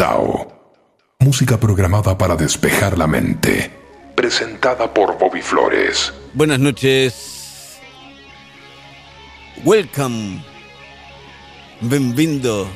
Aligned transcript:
Tao. 0.00 0.50
Música 1.18 1.60
programada 1.60 2.16
para 2.16 2.34
despejar 2.34 2.96
la 2.96 3.06
mente. 3.06 3.70
Presentada 4.14 4.94
por 4.94 5.18
Bobby 5.18 5.42
Flores. 5.42 6.10
Buenas 6.32 6.58
noches. 6.58 7.78
Welcome. 9.62 10.42
Bienvenido. 11.82 12.66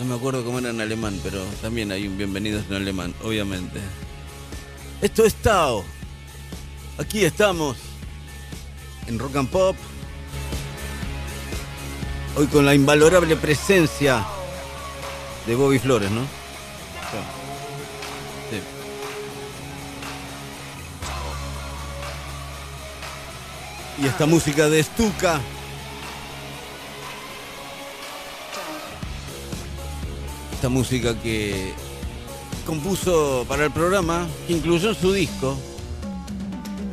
No 0.00 0.04
me 0.04 0.16
acuerdo 0.16 0.44
cómo 0.44 0.58
era 0.58 0.70
en 0.70 0.80
alemán, 0.80 1.20
pero 1.22 1.44
también 1.62 1.92
hay 1.92 2.08
un 2.08 2.18
bienvenido 2.18 2.60
en 2.68 2.74
alemán, 2.74 3.14
obviamente. 3.22 3.78
Esto 5.00 5.24
es 5.24 5.36
Tao. 5.36 5.84
Aquí 6.98 7.24
estamos. 7.24 7.76
En 9.06 9.16
Rock 9.20 9.36
and 9.36 9.48
Pop. 9.48 9.76
Hoy 12.34 12.48
con 12.48 12.66
la 12.66 12.74
invalorable 12.74 13.36
presencia 13.36 14.26
de 15.48 15.56
Bobby 15.56 15.78
Flores, 15.78 16.10
¿no? 16.10 16.20
Sí. 18.50 18.60
Y 24.02 24.06
esta 24.06 24.26
música 24.26 24.68
de 24.68 24.82
Stuka. 24.82 25.40
Esta 30.52 30.68
música 30.68 31.18
que 31.18 31.72
compuso 32.66 33.46
para 33.48 33.64
el 33.64 33.70
programa, 33.70 34.26
que 34.46 34.52
incluyó 34.52 34.90
en 34.90 34.96
su 34.96 35.14
disco, 35.14 35.56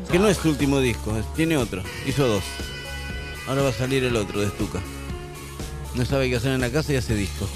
que 0.09 0.17
no 0.17 0.29
es 0.29 0.37
su 0.37 0.47
último 0.47 0.79
disco, 0.79 1.11
tiene 1.35 1.57
otro, 1.57 1.83
hizo 2.07 2.25
dos. 2.25 2.43
Ahora 3.49 3.63
va 3.63 3.69
a 3.69 3.73
salir 3.73 4.05
el 4.05 4.15
otro 4.15 4.39
de 4.39 4.47
Stuka. 4.47 4.79
No 5.95 6.05
sabe 6.05 6.29
qué 6.29 6.37
hacer 6.37 6.53
en 6.53 6.61
la 6.61 6.69
casa 6.69 6.93
y 6.93 6.95
hace 6.95 7.15
disco. 7.15 7.49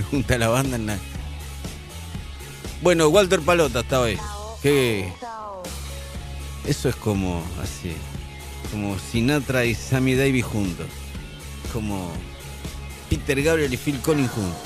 Pregunta 0.00 0.38
la 0.38 0.48
banda 0.48 0.76
en 0.76 0.86
la... 0.86 0.98
Bueno, 2.80 3.08
Walter 3.08 3.40
Palota 3.40 3.84
ahí. 4.02 4.18
Que 4.62 5.12
eso 6.66 6.88
es 6.88 6.96
como 6.96 7.42
así, 7.62 7.94
como 8.70 8.98
Sinatra 8.98 9.66
y 9.66 9.74
Sammy 9.74 10.14
Davis 10.14 10.44
juntos, 10.44 10.86
como 11.72 12.10
Peter 13.10 13.42
Gabriel 13.42 13.74
y 13.74 13.76
Phil 13.76 14.00
Collins 14.00 14.30
juntos. 14.30 14.58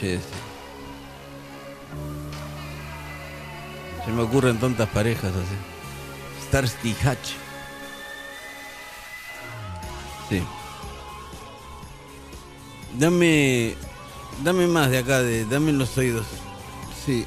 Se 0.00 0.20
me 4.10 4.22
ocurren 4.22 4.58
tantas 4.58 4.88
parejas 4.88 5.32
así. 5.32 6.46
Starsky 6.46 6.96
Hatch. 7.04 7.32
Sí. 10.30 10.42
Dame. 12.96 13.76
Dame 14.44 14.66
más 14.66 14.90
de 14.90 14.98
acá, 14.98 15.20
de, 15.22 15.44
dame 15.44 15.72
los 15.72 15.96
oídos. 15.98 16.26
Sí. 17.04 17.26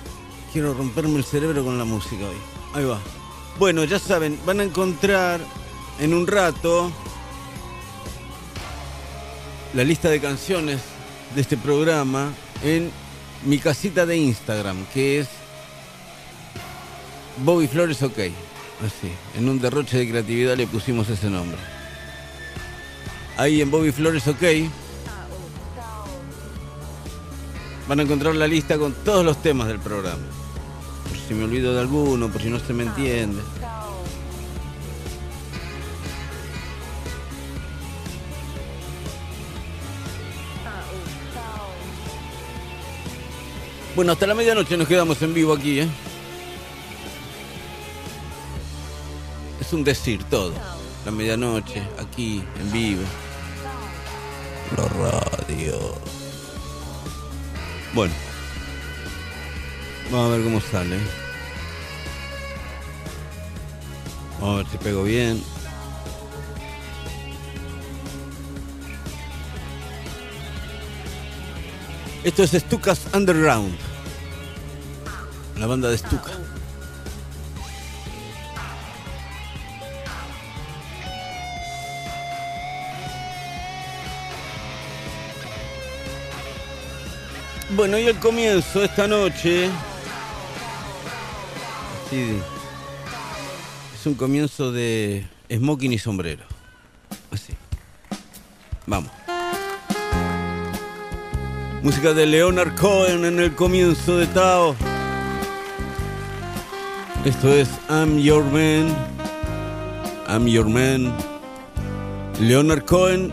Quiero 0.53 0.73
romperme 0.73 1.17
el 1.17 1.23
cerebro 1.23 1.63
con 1.63 1.77
la 1.77 1.85
música 1.85 2.25
hoy. 2.25 2.35
Ahí 2.73 2.85
va. 2.85 2.99
Bueno, 3.57 3.83
ya 3.83 3.99
saben, 3.99 4.39
van 4.45 4.59
a 4.59 4.63
encontrar 4.63 5.39
en 5.99 6.13
un 6.13 6.27
rato 6.27 6.91
la 9.73 9.83
lista 9.83 10.09
de 10.09 10.19
canciones 10.19 10.81
de 11.35 11.41
este 11.41 11.57
programa 11.57 12.33
en 12.63 12.91
mi 13.45 13.59
casita 13.59 14.05
de 14.05 14.17
Instagram, 14.17 14.85
que 14.93 15.19
es 15.19 15.27
Bobby 17.43 17.67
Flores 17.67 18.01
OK. 18.03 18.17
Así, 18.17 19.11
en 19.37 19.47
un 19.47 19.59
derroche 19.59 19.97
de 19.97 20.09
creatividad 20.09 20.57
le 20.57 20.67
pusimos 20.67 21.07
ese 21.09 21.29
nombre. 21.29 21.57
Ahí 23.37 23.61
en 23.61 23.71
Bobby 23.71 23.91
Flores 23.91 24.27
OK 24.27 24.43
van 27.91 27.99
a 27.99 28.03
encontrar 28.03 28.33
la 28.35 28.47
lista 28.47 28.77
con 28.77 28.93
todos 28.93 29.25
los 29.25 29.41
temas 29.41 29.67
del 29.67 29.77
programa. 29.77 30.23
Por 31.09 31.17
si 31.27 31.33
me 31.33 31.43
olvido 31.43 31.73
de 31.73 31.81
alguno, 31.81 32.29
por 32.29 32.41
si 32.41 32.47
no 32.47 32.57
se 32.57 32.71
me 32.71 32.83
entiende. 32.83 33.41
Bueno, 43.93 44.13
hasta 44.13 44.25
la 44.25 44.35
medianoche 44.35 44.77
nos 44.77 44.87
quedamos 44.87 45.21
en 45.21 45.33
vivo 45.33 45.51
aquí, 45.51 45.81
¿eh? 45.81 45.89
Es 49.59 49.73
un 49.73 49.83
decir 49.83 50.23
todo. 50.29 50.53
La 51.03 51.11
medianoche, 51.11 51.83
aquí, 51.99 52.41
en 52.57 52.71
vivo. 52.71 53.03
La 54.77 54.87
radio. 54.87 56.20
Bueno. 57.93 58.13
Vamos 60.11 60.27
a 60.27 60.35
ver 60.35 60.43
cómo 60.43 60.61
sale. 60.61 60.97
Vamos 64.39 64.55
a 64.55 64.57
ver 64.57 64.67
si 64.71 64.77
pego 64.77 65.03
bien. 65.03 65.43
Esto 72.23 72.43
es 72.43 72.51
Stukas 72.51 73.07
Underground. 73.13 73.75
La 75.57 75.67
banda 75.67 75.89
de 75.89 75.97
Stuka. 75.97 76.40
Bueno, 87.73 87.97
y 87.97 88.03
el 88.03 88.17
comienzo 88.17 88.83
esta 88.83 89.07
noche. 89.07 89.69
Sí, 92.09 92.37
es 93.95 94.05
un 94.05 94.15
comienzo 94.15 94.73
de 94.73 95.25
smoking 95.49 95.93
y 95.93 95.97
sombrero. 95.97 96.43
Así. 97.31 97.53
Vamos. 98.85 99.09
Música 101.81 102.13
de 102.13 102.25
Leonard 102.25 102.75
Cohen 102.75 103.23
en 103.23 103.39
el 103.39 103.55
comienzo 103.55 104.17
de 104.17 104.27
Tao. 104.27 104.75
Esto 107.23 107.53
es 107.53 107.69
I'm 107.89 108.17
Your 108.19 108.43
Man. 108.43 108.93
I'm 110.27 110.45
Your 110.45 110.67
Man. 110.67 111.15
Leonard 112.39 112.83
Cohen. 112.83 113.31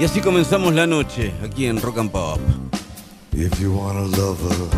Y 0.00 0.04
así 0.04 0.20
comenzamos 0.22 0.74
la 0.74 0.86
noche 0.86 1.34
aquí 1.44 1.66
en 1.66 1.82
Rock 1.82 1.98
and 1.98 2.10
Pop. 2.10 2.40
If 3.40 3.60
you 3.60 3.72
want 3.72 3.96
a 3.96 4.02
lover, 4.20 4.68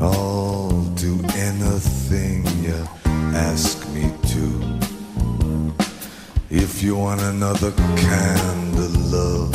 I'll 0.00 0.70
do 0.94 1.18
anything 1.34 2.46
you 2.62 2.78
ask 3.34 3.88
me 3.88 4.12
to. 4.28 4.78
If 6.48 6.80
you 6.80 6.94
want 6.96 7.20
another 7.22 7.72
kind 7.72 8.78
of 8.78 9.12
love, 9.12 9.50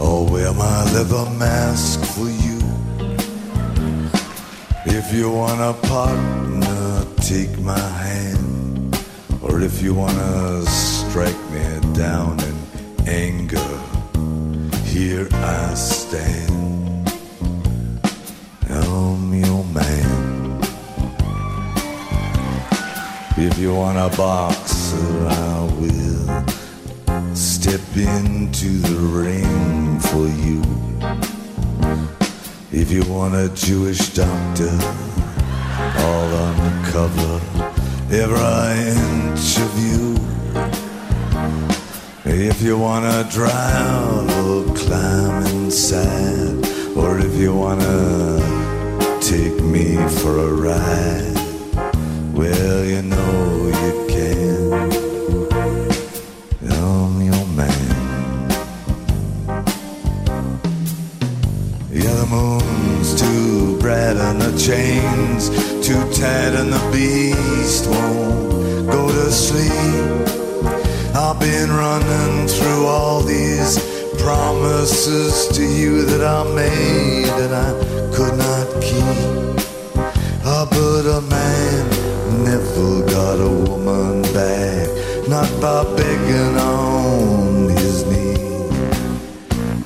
I'll 0.00 0.26
wear 0.26 0.52
my 0.52 0.82
leather 0.92 1.30
mask 1.38 2.00
for 2.16 2.28
you. 2.28 2.58
If 4.84 5.14
you 5.14 5.30
want 5.30 5.60
a 5.60 5.72
partner, 5.86 7.06
take 7.18 7.56
my 7.60 7.78
hand. 7.78 8.98
Or 9.40 9.60
if 9.60 9.80
you 9.80 9.94
want 9.94 10.18
to 10.18 10.66
strike 10.66 11.40
me 11.52 11.94
down 11.94 12.40
in 12.40 12.56
anger, 13.06 13.91
here 14.92 15.26
I 15.32 15.72
stand. 15.72 17.08
I'm 18.68 19.32
your 19.32 19.64
man. 19.64 20.60
If 23.38 23.58
you 23.58 23.74
want 23.74 23.96
a 23.96 24.14
boxer, 24.14 25.26
I 25.28 25.60
will 25.80 26.44
step 27.34 27.80
into 27.96 28.68
the 28.88 28.98
ring 29.20 29.98
for 29.98 30.26
you. 30.44 30.60
If 32.70 32.90
you 32.90 33.02
want 33.10 33.34
a 33.34 33.48
Jewish 33.54 34.10
doctor, 34.10 34.76
I'll 36.04 36.34
uncover 36.48 37.40
every 38.10 38.90
inch 38.92 39.56
of 39.58 39.72
you. 39.86 39.91
If 42.34 42.62
you 42.62 42.78
wanna 42.78 43.28
drive 43.30 44.46
or 44.46 44.64
climb 44.74 45.44
inside, 45.44 46.66
or 46.96 47.18
if 47.18 47.34
you 47.36 47.54
wanna 47.54 48.40
take 49.20 49.60
me 49.60 49.96
for 50.08 50.38
a 50.38 50.50
ride, 50.50 51.36
well, 52.32 52.84
you 52.86 53.02
know 53.02 53.66
you 53.82 54.06
can. 54.08 54.72
I'm 56.70 57.20
your 57.20 57.46
man. 57.48 58.48
Yeah, 61.92 62.14
the 62.14 62.26
moon's 62.30 63.14
too 63.20 63.78
bright 63.78 64.16
and 64.16 64.40
the 64.40 64.56
chains 64.58 65.50
too 65.86 66.00
tight 66.14 66.54
and 66.54 66.72
the 66.72 66.80
beast 66.90 67.86
promises 74.82 75.46
to 75.56 75.62
you 75.62 76.02
that 76.04 76.24
I 76.26 76.42
made 76.56 77.26
that 77.38 77.52
I 77.54 77.70
could 78.16 78.36
not 78.36 78.66
keep. 78.82 79.16
Ah, 80.44 80.50
oh, 80.50 80.66
but 80.74 81.04
a 81.06 81.20
man 81.20 81.84
never 82.42 83.06
got 83.06 83.38
a 83.38 83.52
woman 83.70 84.22
back, 84.34 84.88
not 85.28 85.48
by 85.60 85.84
begging 85.94 86.56
on 86.58 87.68
his 87.78 88.04
knee. 88.10 88.66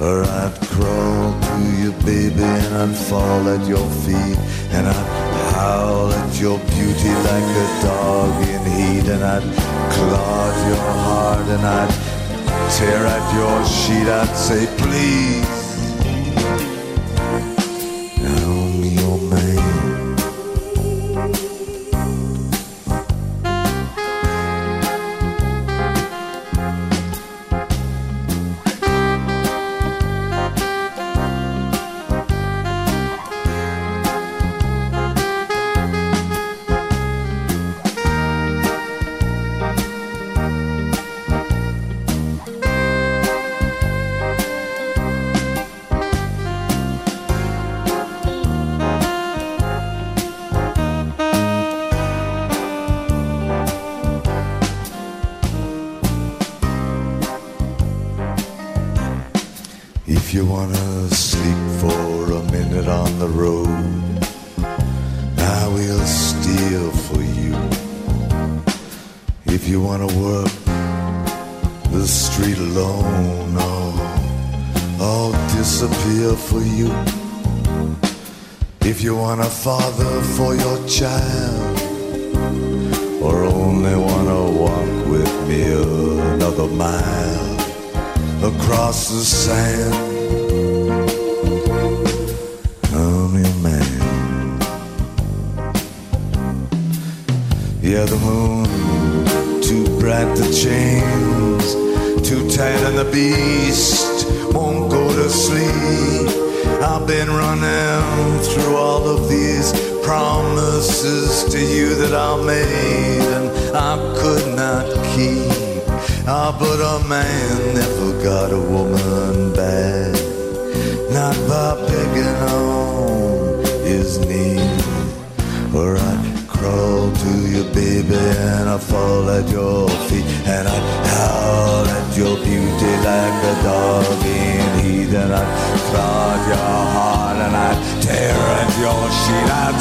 Or 0.00 0.24
I'd 0.24 0.56
crawl 0.72 1.38
to 1.48 1.58
you, 1.76 1.92
baby, 2.06 2.42
and 2.42 2.74
I'd 2.74 2.96
fall 2.96 3.50
at 3.50 3.68
your 3.68 3.86
feet, 4.00 4.38
and 4.72 4.86
I'd 4.88 5.08
howl 5.52 6.10
at 6.10 6.40
your 6.40 6.58
beauty 6.72 7.12
like 7.28 7.50
a 7.64 7.68
dog 7.82 8.32
in 8.48 8.64
heat, 8.76 9.06
and 9.12 9.22
I'd 9.22 9.44
claw 9.92 10.50
at 10.50 10.68
your 10.68 10.84
heart, 11.04 11.48
and 11.48 11.66
I'd 11.66 12.05
tear 12.76 13.06
at 13.06 13.34
your 13.34 13.64
sheet, 13.64 14.06
I'd 14.06 14.36
say, 14.36 14.66
please. 14.76 15.55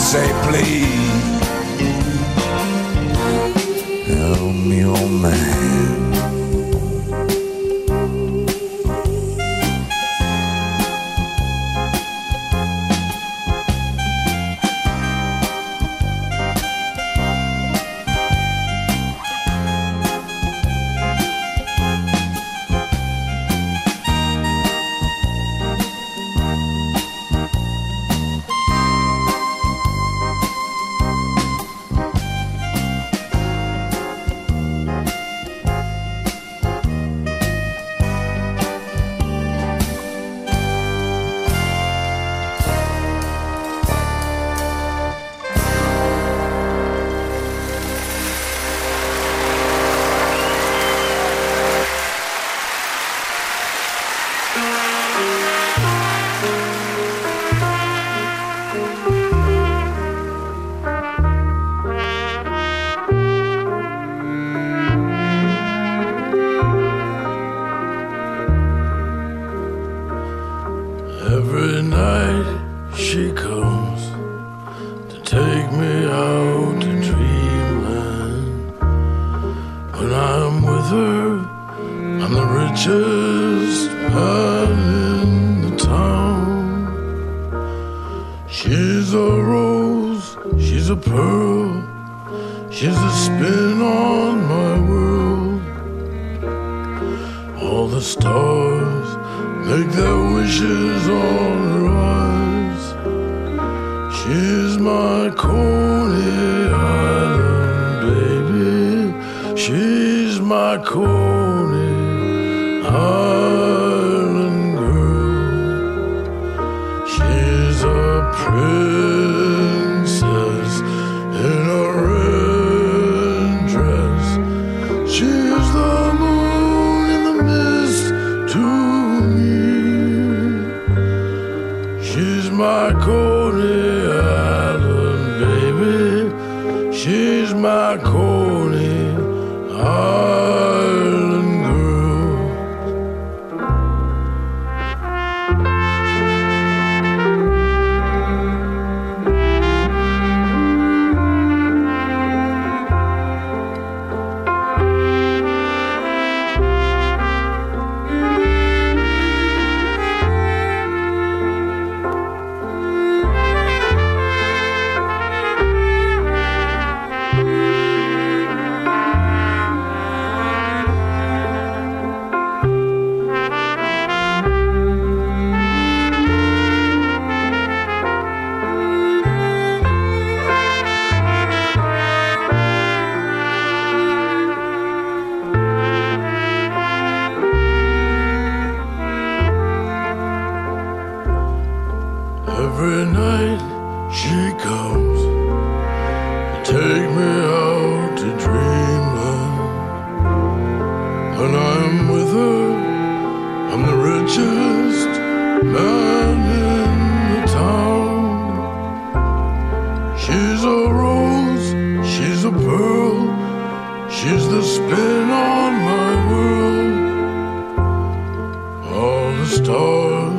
say 0.06 0.32
please. 0.44 1.35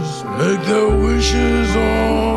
Stars 0.06 0.24
make 0.38 0.66
their 0.66 0.88
wishes 0.88 1.76
on 1.76 2.35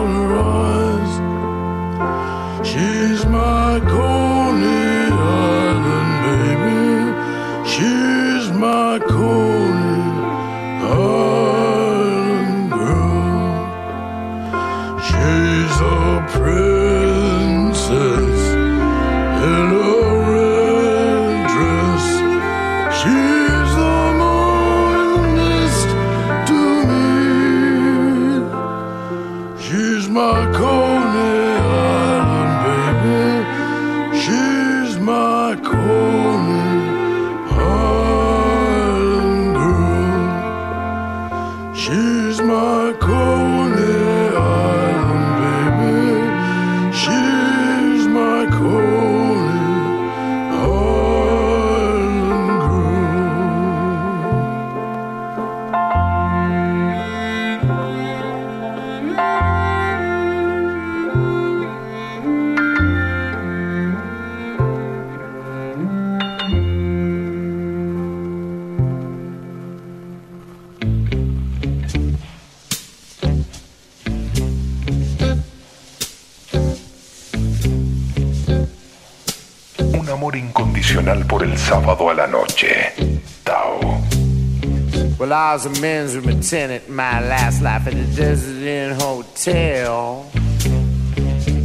I 85.50 85.54
was 85.54 85.66
a 85.66 85.82
men's 85.82 86.16
room 86.16 86.30
attendant 86.30 86.90
my 86.90 87.28
last 87.28 87.64
life 87.64 87.88
at 87.88 87.96
the 87.96 88.06
Desert 88.16 88.62
Inn 88.62 88.94
Hotel. 89.00 90.30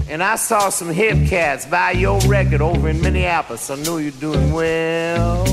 And 0.09 0.23
I 0.23 0.37
saw 0.37 0.71
some 0.71 0.91
hip 0.91 1.29
cats 1.29 1.67
buy 1.67 1.91
your 1.91 2.19
record 2.21 2.63
over 2.63 2.89
in 2.89 3.03
Minneapolis. 3.03 3.69
I 3.69 3.75
know 3.75 3.99
you're 3.99 4.13
doing 4.13 4.55
well. 4.55 5.45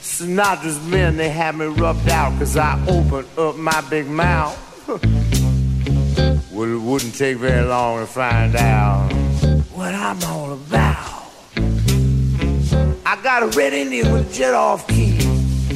Sinatra's 0.00 0.82
men, 0.86 1.18
they 1.18 1.28
had 1.28 1.56
me 1.56 1.66
rubbed 1.66 2.08
out 2.08 2.32
because 2.32 2.56
I 2.56 2.82
opened 2.88 3.28
up 3.36 3.56
my 3.56 3.82
big 3.90 4.06
mouth. 4.06 4.56
well, 4.88 6.74
it 6.74 6.80
wouldn't 6.80 7.14
take 7.14 7.36
very 7.36 7.66
long 7.66 8.00
to 8.00 8.06
find 8.06 8.56
out 8.56 9.12
what 9.74 9.94
I'm 9.94 10.24
all 10.24 10.54
about. 10.54 11.20
I 13.04 13.20
got 13.22 13.42
a 13.42 13.48
red 13.58 13.74
Indian 13.74 14.10
with 14.10 14.30
a 14.30 14.32
jet 14.32 14.54
off 14.54 14.88
key 14.88 15.09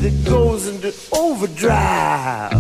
that 0.05 0.25
goes 0.27 0.69
into 0.69 0.93
overdrive. 1.13 2.53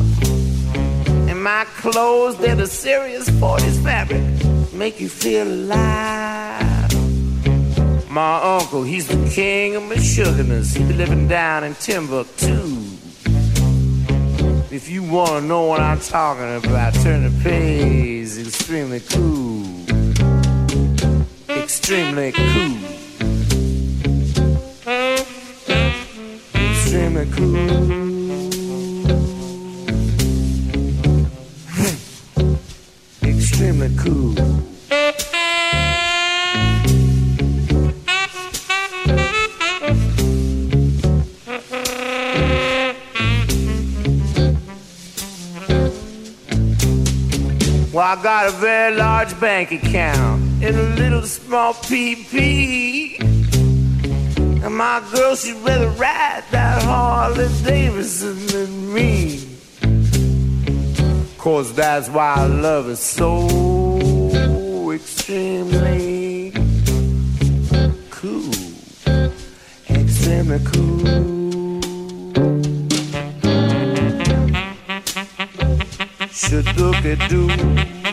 And 1.28 1.42
my 1.42 1.66
clothes, 1.76 2.38
they're 2.38 2.56
the 2.56 2.66
serious 2.66 3.28
40s 3.28 3.82
fabric, 3.82 4.72
make 4.72 4.98
you 4.98 5.10
feel 5.10 5.46
alive. 5.46 6.90
My 8.08 8.56
uncle, 8.56 8.82
he's 8.82 9.08
the 9.08 9.28
king 9.28 9.76
of 9.76 9.82
Meshuggahs. 9.82 10.74
He 10.74 10.84
be 10.84 10.94
living 10.94 11.28
down 11.28 11.64
in 11.64 11.74
Timbuktu. 11.74 12.62
If 14.70 14.88
you 14.88 15.02
wanna 15.02 15.46
know 15.46 15.66
what 15.66 15.80
I'm 15.80 16.00
talking 16.00 16.56
about, 16.56 16.94
turn 16.94 17.24
the 17.24 17.42
page. 17.42 18.38
Extremely 18.38 19.00
cool. 19.00 19.66
Extremely 21.50 22.32
cool. 22.32 23.03
Extremely 26.94 27.26
cool. 27.32 27.56
Hmm. 31.74 32.54
Extremely 33.26 33.90
cool. 33.98 34.34
Well, 47.92 48.04
I 48.04 48.22
got 48.22 48.46
a 48.46 48.52
very 48.52 48.94
large 48.94 49.40
bank 49.40 49.72
account 49.72 50.42
and 50.62 50.76
a 50.76 50.94
little 50.94 51.22
small 51.22 51.74
PP. 51.74 52.83
And 54.64 54.78
my 54.78 55.06
girl, 55.14 55.36
she'd 55.36 55.56
rather 55.56 55.88
ride 55.90 56.42
that 56.50 56.82
Harley 56.84 57.48
Davidson 57.62 58.46
than 58.46 58.94
me. 58.94 59.46
Cause 61.36 61.74
that's 61.74 62.08
why 62.08 62.32
I 62.38 62.46
love 62.46 62.88
it 62.88 62.96
so 62.96 64.90
extremely 64.90 66.50
cool. 68.08 68.54
Extremely 69.90 70.60
cool. 70.64 71.80
Should 76.32 76.74
look 76.78 77.04
at 77.04 77.28
do. 77.28 78.03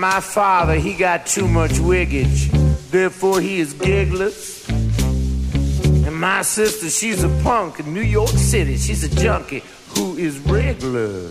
My 0.00 0.20
father, 0.20 0.76
he 0.76 0.94
got 0.94 1.26
too 1.26 1.46
much 1.46 1.78
wiggage, 1.78 2.50
therefore 2.90 3.38
he 3.38 3.60
is 3.60 3.74
gigless. 3.74 4.66
And 4.68 6.18
my 6.18 6.40
sister, 6.40 6.88
she's 6.88 7.22
a 7.22 7.28
punk 7.42 7.80
in 7.80 7.92
New 7.92 8.00
York 8.00 8.30
City. 8.30 8.78
She's 8.78 9.04
a 9.04 9.14
junkie 9.14 9.62
who 9.90 10.16
is 10.16 10.38
regular. 10.38 11.28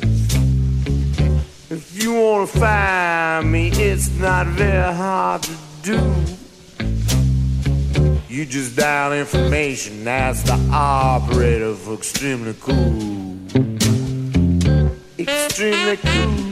If 1.71 1.91
you 1.95 2.13
wanna 2.13 2.45
find 2.45 3.51
me, 3.51 3.69
it's 3.69 4.11
not 4.19 4.45
very 4.47 4.93
hard 4.93 5.41
to 5.43 5.55
do. 5.81 5.99
You 8.29 8.45
just 8.45 8.75
dial 8.75 9.13
information, 9.13 10.03
that's 10.03 10.43
the 10.43 10.59
operator 10.71 11.73
for 11.73 11.95
extremely 11.95 12.53
cool. 12.61 13.35
Extremely 15.17 15.97
cool. 15.97 16.48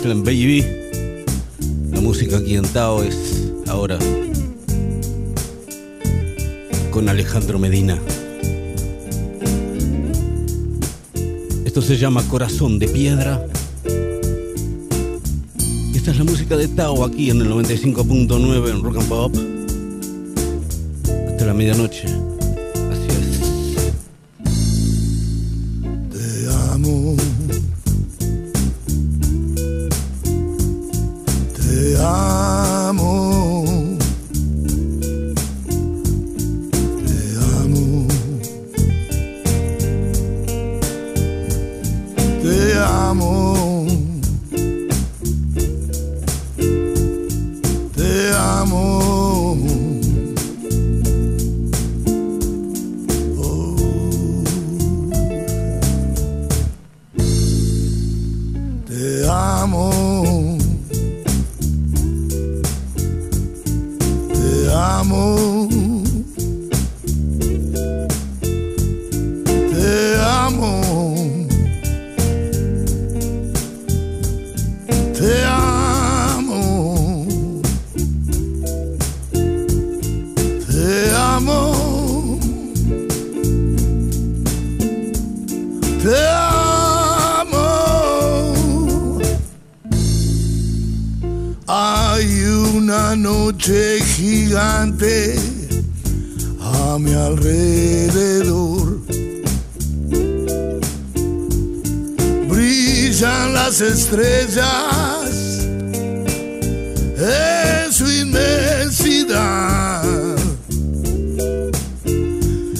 Island 0.00 0.24
Baby. 0.24 0.64
La 1.92 2.00
música 2.00 2.38
aquí 2.38 2.54
en 2.54 2.64
Tao 2.64 3.02
es 3.02 3.52
ahora 3.66 3.98
con 6.90 7.06
Alejandro 7.06 7.58
Medina. 7.58 8.00
Esto 11.66 11.82
se 11.82 11.98
llama 11.98 12.22
Corazón 12.28 12.78
de 12.78 12.88
Piedra. 12.88 13.44
Esta 15.94 16.12
es 16.12 16.16
la 16.16 16.24
música 16.24 16.56
de 16.56 16.68
Tao 16.68 17.04
aquí 17.04 17.28
en 17.28 17.42
el 17.42 17.50
95.9 17.50 18.70
en 18.70 18.82
Rock 18.82 18.96
and 18.96 19.08
Pop. 19.08 19.34
Hasta 21.28 21.44
la 21.44 21.52
medianoche. 21.52 22.06
Alrededor. 97.50 99.00
Brillan 102.48 103.54
las 103.54 103.80
estrellas 103.80 105.24
en 107.18 107.92
su 107.92 108.10
inmensidad. 108.10 110.04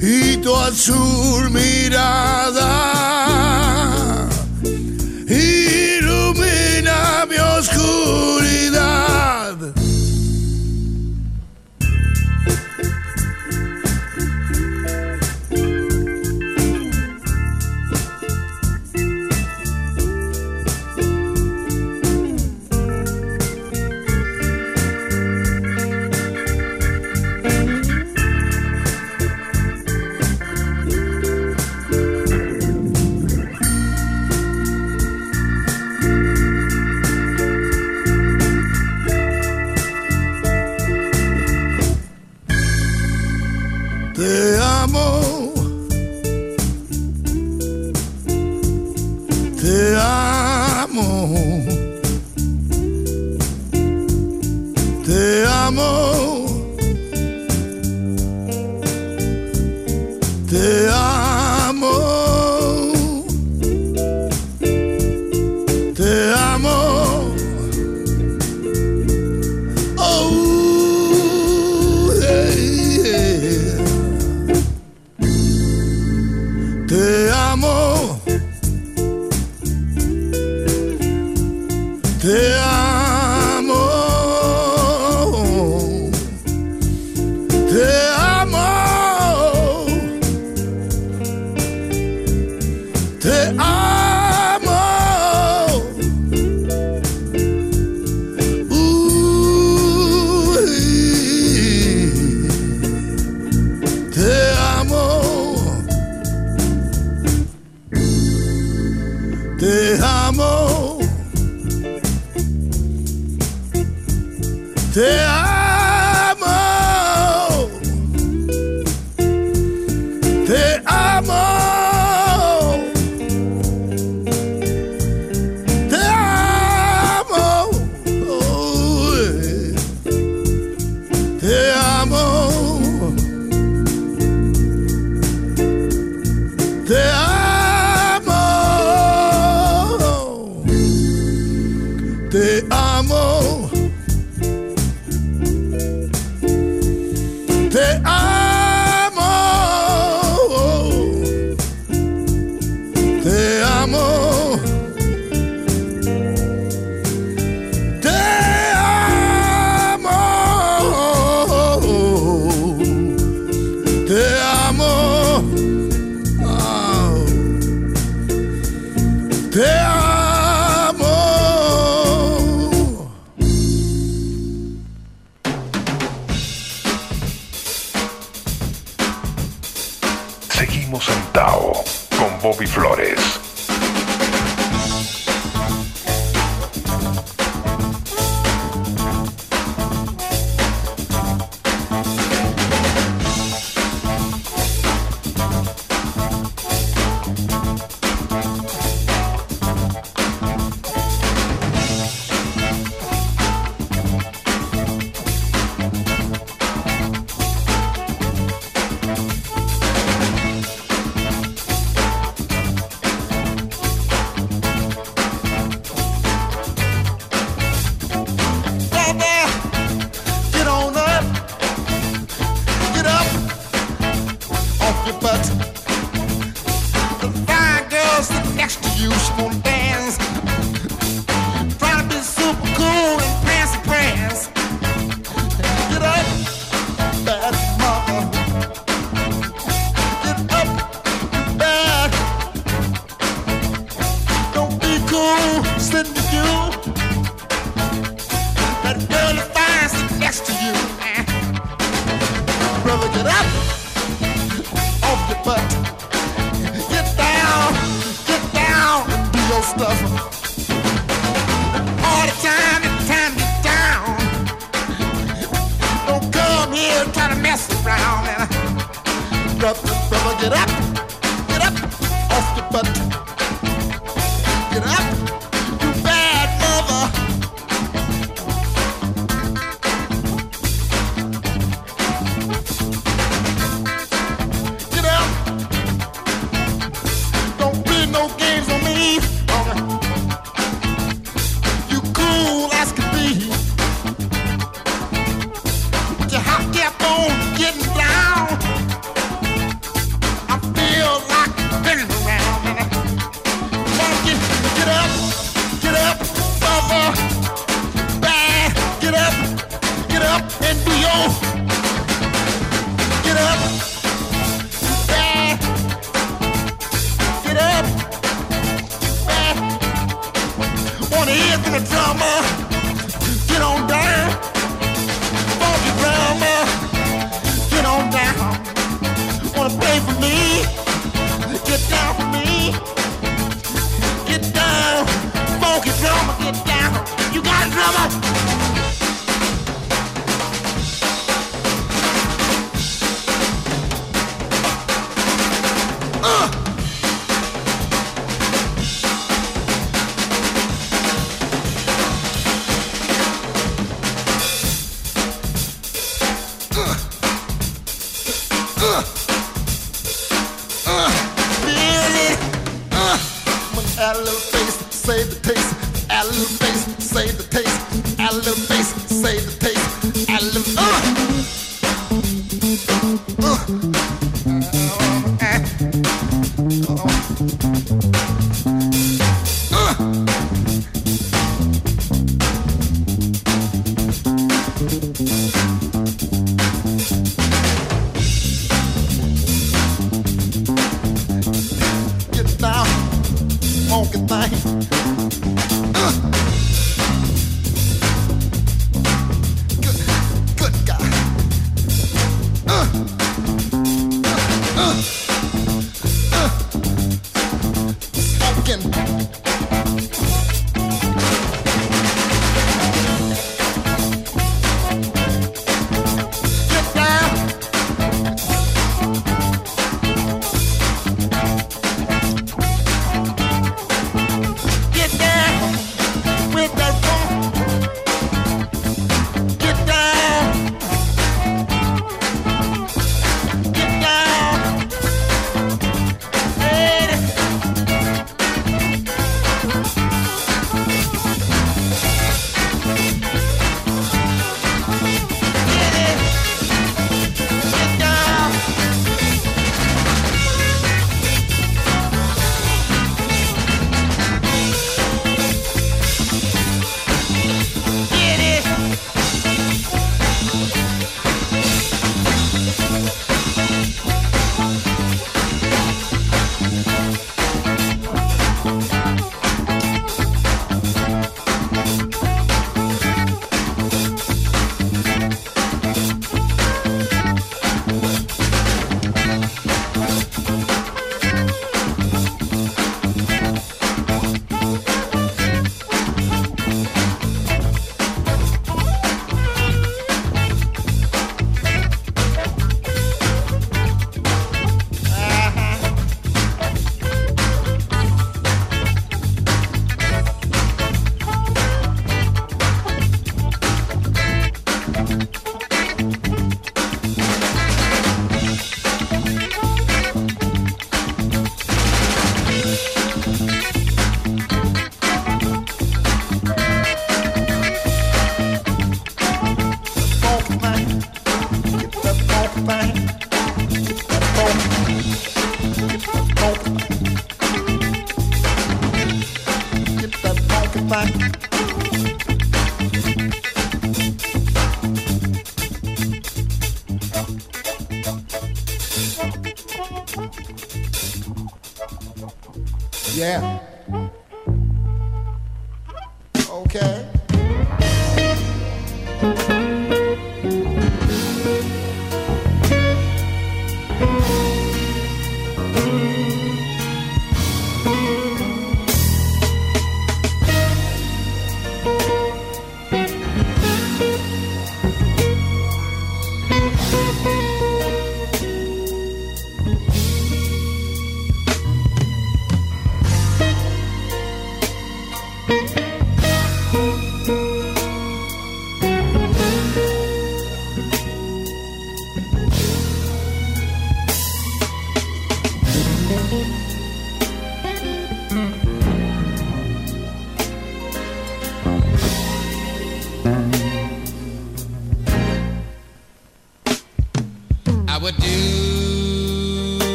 Y 0.00 0.36
tu 0.38 0.54
azul 0.54 1.50
mirada 1.50 2.51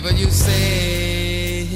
whatever 0.00 0.16
you 0.16 0.30
say. 0.30 1.66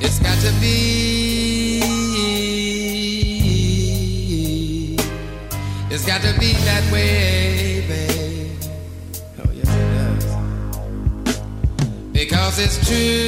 It's 0.00 0.18
got 0.18 0.38
to 0.40 0.52
be. 0.60 1.80
It's 5.90 6.04
got 6.04 6.20
to 6.22 6.38
be 6.40 6.52
that 6.64 6.92
way, 6.92 7.84
babe. 7.86 8.50
Oh 9.38 9.52
yes, 9.52 9.68
it 9.68 9.88
does. 11.24 11.38
Because 12.12 12.58
it's 12.58 12.88
true. 12.88 13.23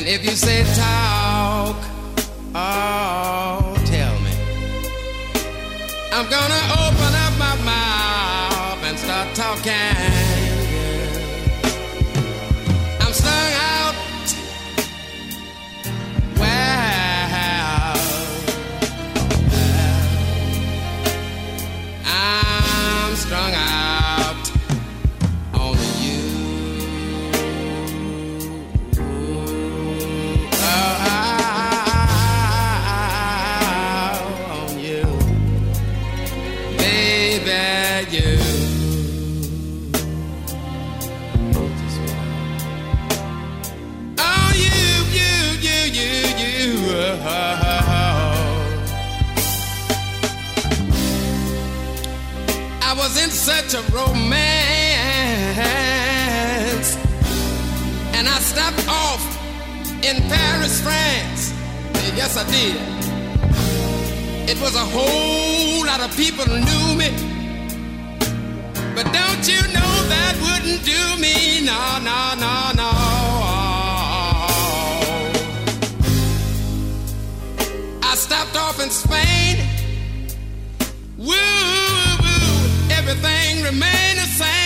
And 0.00 0.08
if 0.08 0.24
you 0.24 0.30
say 0.30 0.64
talk, 0.76 1.76
oh, 2.54 3.74
tell 3.84 4.18
me. 4.20 4.32
I'm 6.10 6.26
gonna 6.30 6.89
Yes, 62.32 62.38
I 62.38 62.50
did. 62.52 62.76
It 64.50 64.60
was 64.60 64.76
a 64.76 64.86
whole 64.94 65.84
lot 65.84 66.00
of 66.00 66.16
people 66.16 66.46
knew 66.46 66.94
me. 66.94 67.10
But 68.94 69.06
don't 69.12 69.48
you 69.48 69.60
know 69.74 69.92
that 70.14 70.36
wouldn't 70.40 70.84
do 70.84 71.16
me? 71.20 71.60
No, 71.66 71.98
no, 71.98 72.34
no, 72.38 72.70
no. 72.80 72.90
I 78.00 78.14
stopped 78.14 78.56
off 78.56 78.80
in 78.80 78.90
Spain. 78.90 79.66
Woo, 81.18 81.26
woo, 81.26 82.16
woo. 82.22 82.92
everything 82.92 83.64
remained 83.64 84.18
the 84.18 84.28
same. 84.38 84.59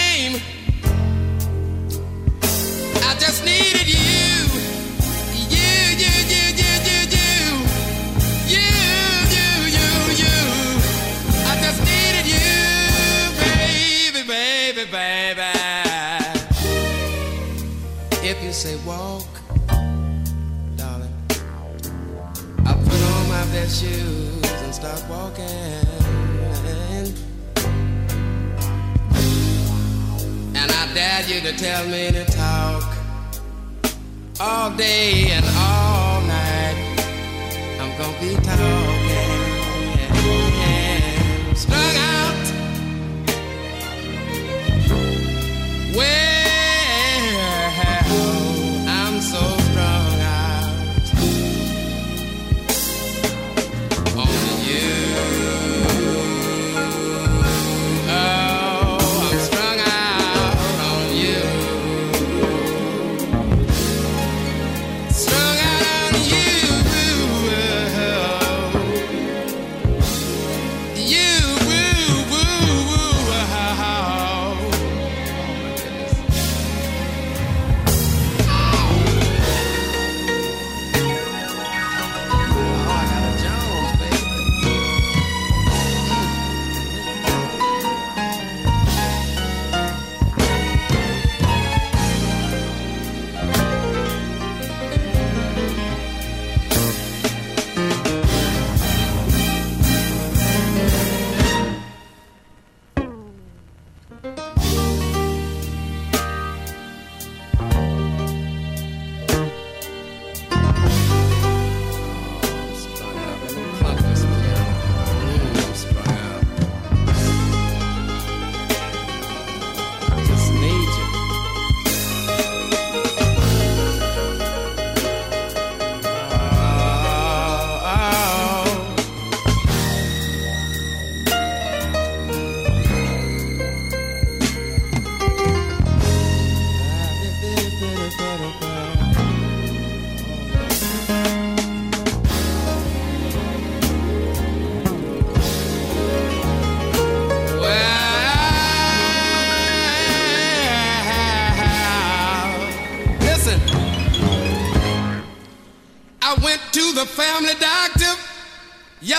shoes 23.75 24.63
and 24.63 24.73
start 24.73 25.03
walking. 25.11 25.45
And 30.55 30.71
I 30.71 30.95
dare 30.95 31.23
you 31.27 31.41
to 31.41 31.53
tell 31.57 31.85
me 31.89 32.13
to 32.13 32.25
talk 32.27 32.85
all 34.39 34.71
day 34.77 35.31
and 35.33 35.45
all 35.59 36.21
night. 36.23 36.77
I'm 37.81 37.99
gonna 37.99 38.21
be 38.21 38.37
talking. 38.47 38.94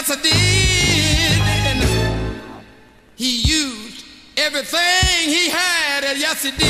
Yes, 0.07 0.17
I 0.19 0.21
did. 0.21 1.41
And 1.65 1.81
he 3.15 3.41
used 3.41 4.05
everything 4.37 5.29
he 5.29 5.49
had. 5.49 6.03
And 6.03 6.19
yes, 6.19 6.43
he 6.43 6.51
did. 6.51 6.67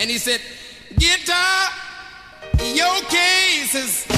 And 0.00 0.08
he 0.08 0.16
said, 0.16 0.40
Guitar, 0.96 1.68
your 2.74 3.02
case 3.10 3.74
is, 3.74 4.17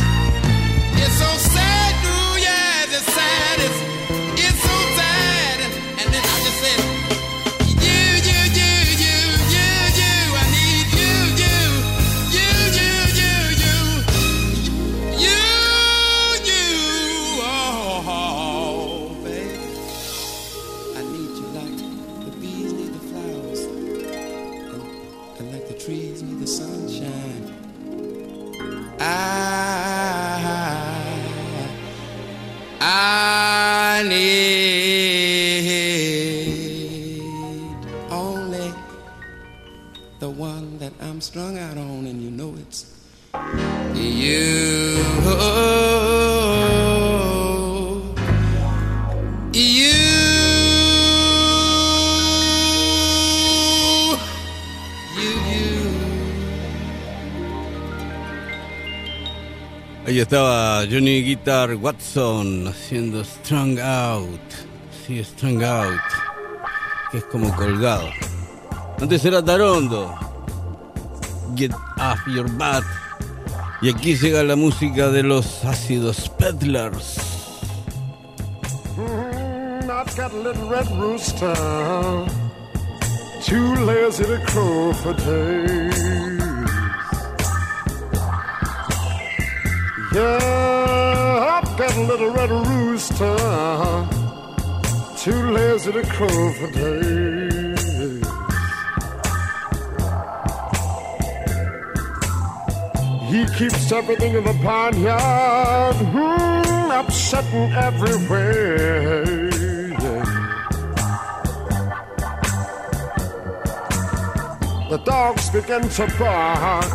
I'm 41.22 41.58
out 41.58 41.76
on, 41.76 42.06
and 42.06 42.22
you 42.22 42.30
know 42.30 42.54
it's. 42.56 42.86
Ahí 60.06 60.20
estaba 60.20 60.86
Johnny 60.86 61.22
Guitar 61.22 61.74
Watson 61.74 62.66
haciendo 62.68 63.22
Strung 63.24 63.78
Out. 63.78 64.40
Sí, 65.06 65.22
Strung 65.22 65.62
Out. 65.64 66.00
Que 67.12 67.18
es 67.18 67.24
como 67.24 67.54
colgado. 67.54 68.08
Antes 68.98 69.22
era 69.26 69.44
Tarondo. 69.44 70.29
Get 71.56 71.72
off 71.98 72.20
your 72.26 72.48
butt. 72.48 72.84
Y 73.82 73.88
aquí 73.88 74.14
llega 74.14 74.42
la 74.42 74.56
música 74.56 75.08
de 75.08 75.22
los 75.22 75.64
ácidos 75.64 76.28
peddlers. 76.38 77.16
Mm, 78.96 79.90
I've 79.90 80.14
got 80.16 80.32
a 80.32 80.36
little 80.36 80.68
red 80.68 80.86
rooster, 80.98 81.54
too 83.42 83.74
lazy 83.86 84.24
to 84.24 84.38
crow 84.46 84.92
for 84.92 85.14
days. 85.14 85.98
Yeah, 90.12 91.60
I've 91.62 91.76
got 91.78 91.96
a 91.96 92.02
little 92.02 92.30
red 92.32 92.50
rooster, 92.50 93.36
too 95.16 95.50
lazy 95.52 95.92
to 95.92 96.02
crow 96.02 96.52
for 96.52 96.70
days. 96.72 97.69
He 103.30 103.46
keeps 103.46 103.92
everything 103.92 104.34
in 104.34 104.42
the 104.42 104.52
barnyard, 104.54 105.94
hmm, 105.94 106.90
upsetting 106.90 107.70
everywhere. 107.74 109.24
The 114.90 114.98
dogs 115.04 115.48
begin 115.50 115.88
to 115.88 116.06
bark, 116.18 116.90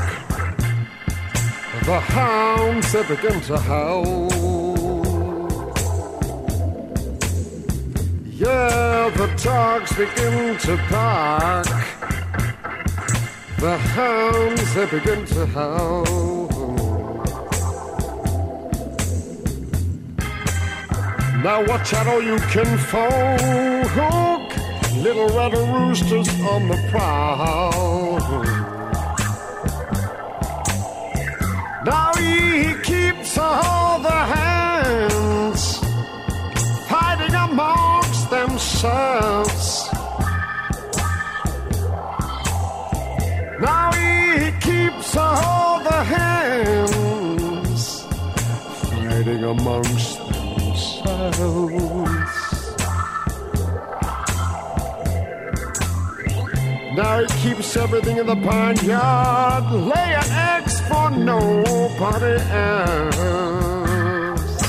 the 1.86 2.00
hounds 2.02 2.92
they 2.92 3.04
begin 3.08 3.40
to 3.40 3.58
howl. 3.58 4.28
Yeah, 8.26 9.10
the 9.16 9.28
dogs 9.42 9.96
begin 9.96 10.58
to 10.58 10.76
bark. 10.92 11.95
The 13.58 13.78
hounds 13.78 14.74
they 14.76 14.86
begin 14.86 15.26
to 15.28 15.46
howl. 15.48 16.06
Now 21.42 21.64
watch 21.66 21.94
out, 21.94 22.08
all 22.08 22.22
you 22.22 22.38
kinfolk! 22.52 23.92
Little 24.98 25.30
red 25.38 25.54
roosters 25.54 26.28
on 26.42 26.68
the 26.68 26.78
prowl. 26.90 28.20
Now 31.86 32.12
he 32.18 32.74
keeps 32.84 33.38
all 33.38 34.00
the 34.00 34.22
hands 34.36 35.80
fighting 36.90 37.36
amongst 37.36 38.30
themselves. 38.30 39.65
All 45.18 45.80
the 45.84 46.04
hands 46.04 48.04
fighting 48.90 49.44
amongst 49.44 50.20
themselves. 50.30 52.12
Now 56.96 57.20
he 57.20 57.28
keeps 57.44 57.76
everything 57.76 58.18
in 58.18 58.26
the 58.26 58.36
pine 58.36 58.76
barnyard, 58.76 59.72
laying 59.72 60.32
eggs 60.32 60.80
for 60.88 61.12
nobody 61.12 62.40
else. 62.52 64.62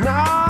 Now, 0.00 0.43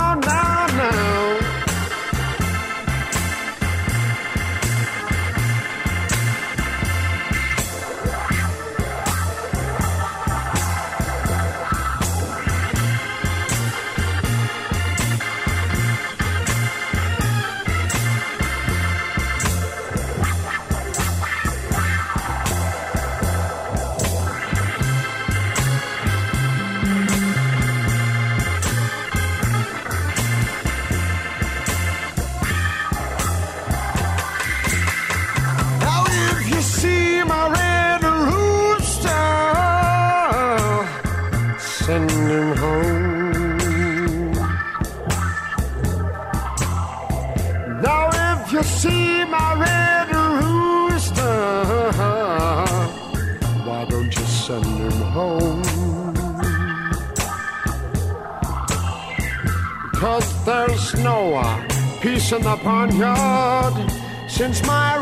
the 62.65 62.71
barnyard 62.71 63.91
since 64.27 64.65
my 64.65 64.94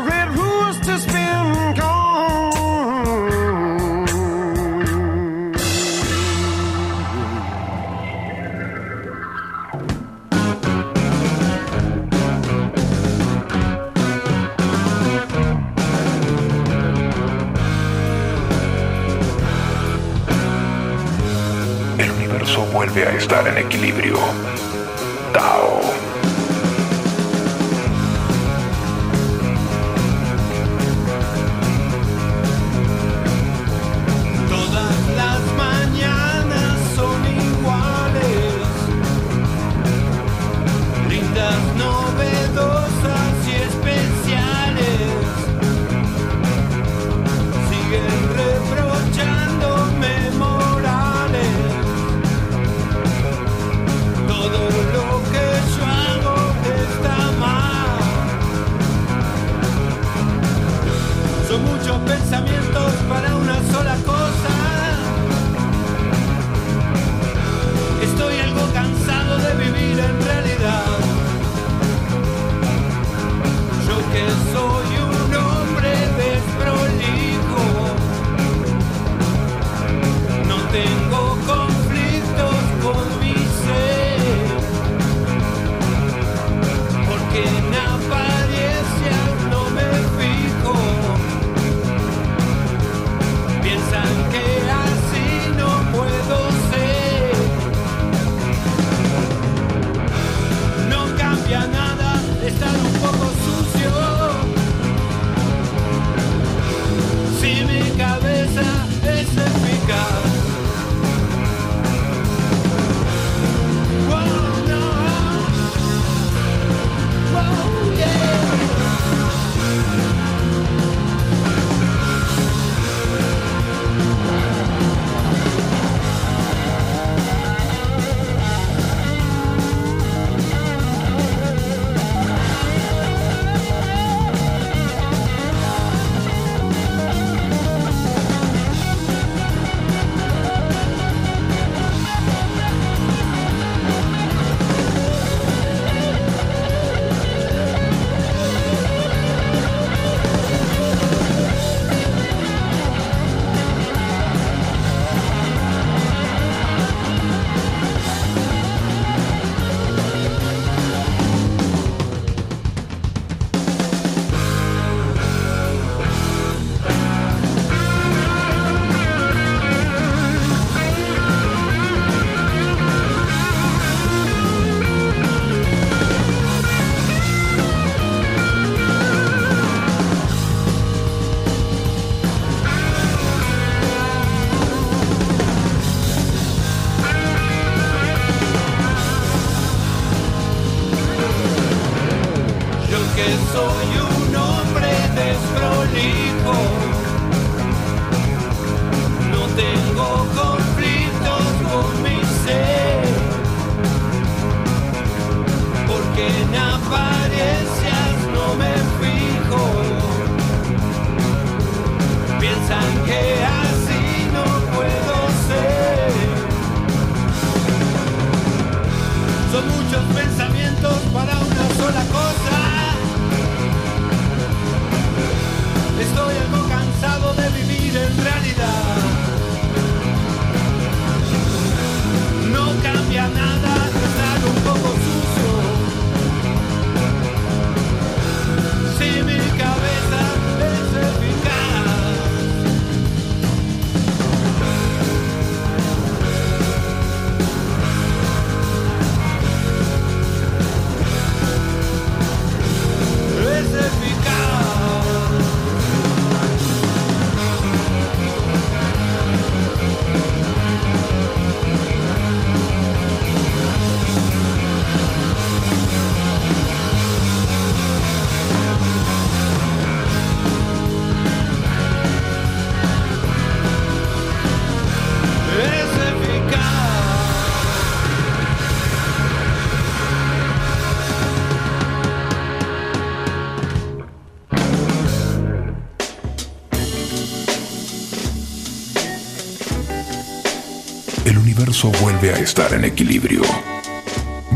a 292.32 292.38
estar 292.38 292.72
en 292.72 292.84
equilibrio. 292.84 293.42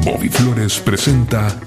Bobby 0.05 0.29
Flores 0.29 0.79
presenta 0.79 1.61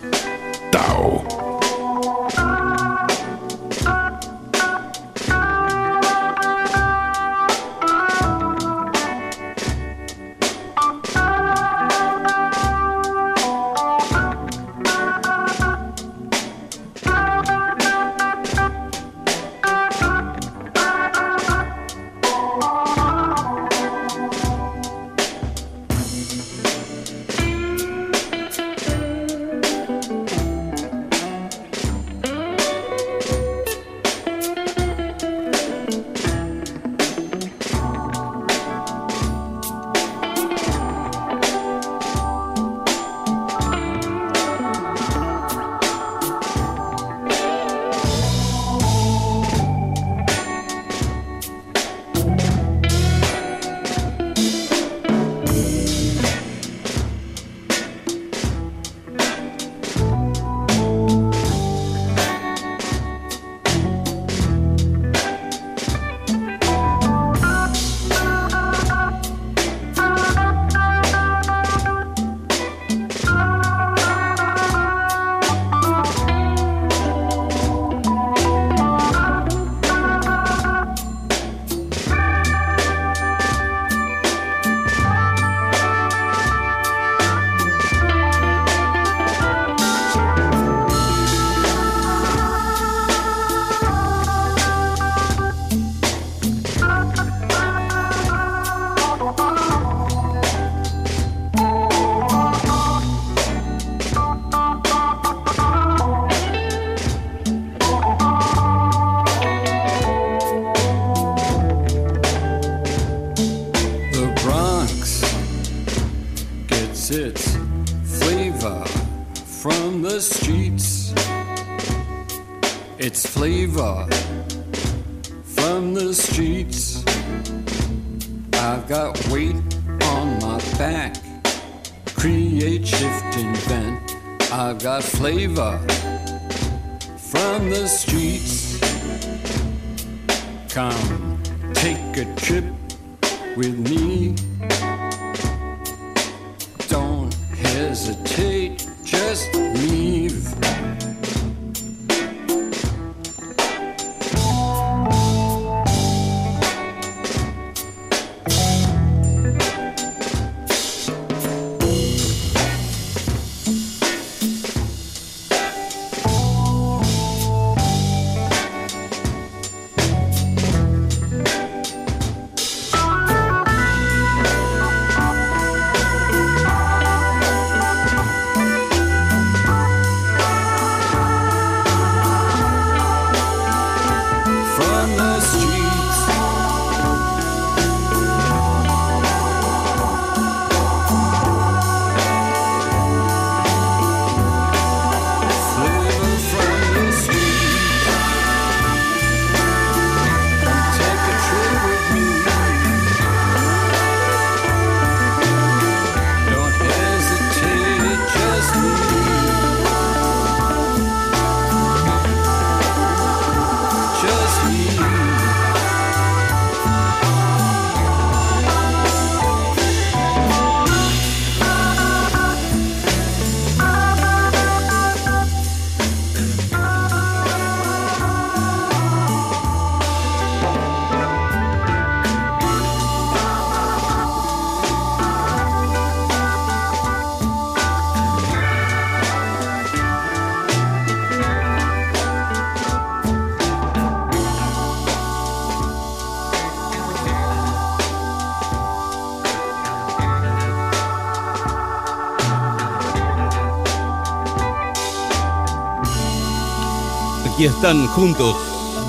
Aquí 257.62 257.68
están 257.68 258.08
juntos 258.08 258.56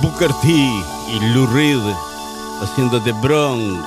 Booker 0.03 0.31
T 0.43 0.49
y 0.49 1.33
Lou 1.33 1.47
Reed 1.55 1.81
haciendo 2.61 3.03
The 3.03 3.13
Bronx. 3.13 3.83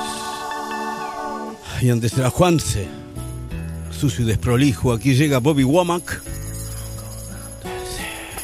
Y 1.84 1.92
antes 1.92 2.18
era 2.18 2.32
Juanse, 2.32 2.88
sucio 3.92 4.26
y 4.26 4.28
desprolijo. 4.28 4.92
Aquí 4.92 5.14
llega 5.14 5.38
Bobby 5.38 5.62
Womack. 5.62 6.20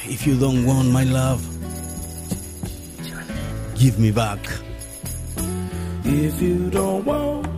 If 0.07 0.27
you 0.27 0.35
don't 0.35 0.63
want 0.63 0.91
my 0.91 1.05
love, 1.05 1.41
give 3.75 3.97
me 3.97 4.11
back. 4.11 4.47
If 6.05 6.39
you 6.39 6.69
don't 6.69 7.03
want 7.03 7.50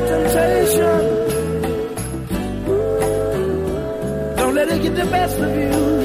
temptation. 0.00 0.98
Don't 4.36 4.54
let 4.54 4.68
it 4.68 4.82
get 4.82 4.94
the 4.94 5.04
best 5.06 5.38
of 5.38 5.56
you. 5.56 5.97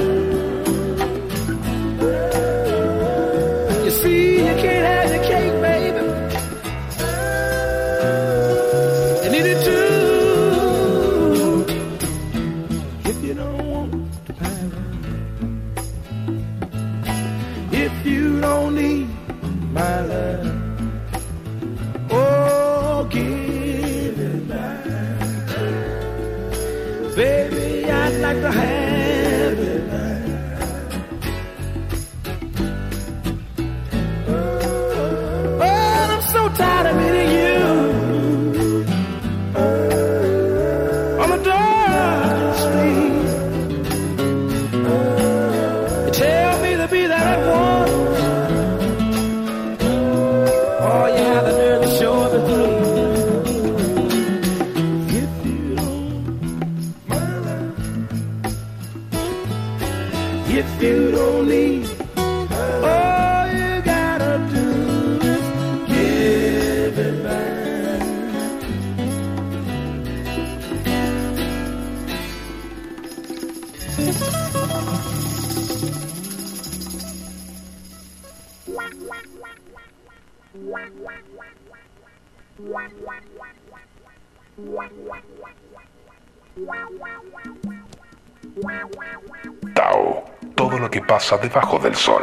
refajos 91.53 91.83
del 91.83 91.95
sol. 91.95 92.22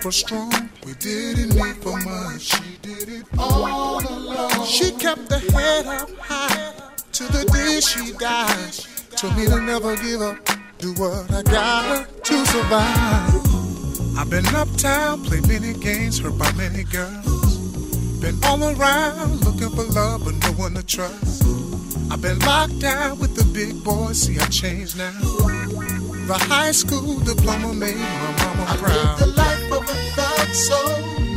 Kept 0.00 0.04
her 0.04 0.12
strong. 0.12 0.70
We 0.86 0.94
didn't 0.94 1.54
need 1.54 1.76
for 1.82 1.98
much. 2.00 2.40
She 2.40 2.76
did 2.80 3.08
it 3.08 3.26
all 3.36 4.00
alone. 4.00 4.64
She 4.64 4.92
kept 4.92 5.30
her 5.30 5.38
head 5.52 5.86
up 5.86 6.10
high. 6.18 6.72
To 7.12 7.24
the 7.24 7.44
day 7.52 7.80
she 7.80 8.12
died. 8.12 8.72
Told 9.16 9.36
me 9.36 9.44
to 9.46 9.60
never 9.60 9.96
give 9.96 10.22
up. 10.22 10.38
Do 10.78 10.94
what 10.94 11.30
I 11.30 11.42
gotta 11.42 12.08
to 12.22 12.46
survive. 12.46 14.16
I've 14.16 14.30
been 14.30 14.46
uptown, 14.54 15.22
played 15.24 15.46
many 15.46 15.74
games, 15.74 16.18
hurt 16.18 16.38
by 16.38 16.50
many 16.52 16.84
girls. 16.84 17.58
Been 18.20 18.38
all 18.44 18.62
around 18.64 19.44
looking 19.44 19.68
for 19.68 19.84
love, 19.92 20.24
but 20.24 20.34
no 20.34 20.52
one 20.52 20.74
to 20.74 20.82
trust. 20.82 21.44
I've 22.10 22.22
been 22.22 22.38
locked 22.40 22.78
down 22.78 23.18
with 23.18 23.36
the 23.36 23.44
big 23.52 23.84
boys, 23.84 24.22
see 24.22 24.38
I 24.38 24.46
changed 24.46 24.96
now. 24.96 25.12
The 26.26 26.38
high 26.38 26.72
school 26.72 27.18
diploma 27.20 27.74
made 27.74 27.96
my 27.96 28.34
mama 28.38 28.76
proud. 28.78 29.39
So 30.60 30.76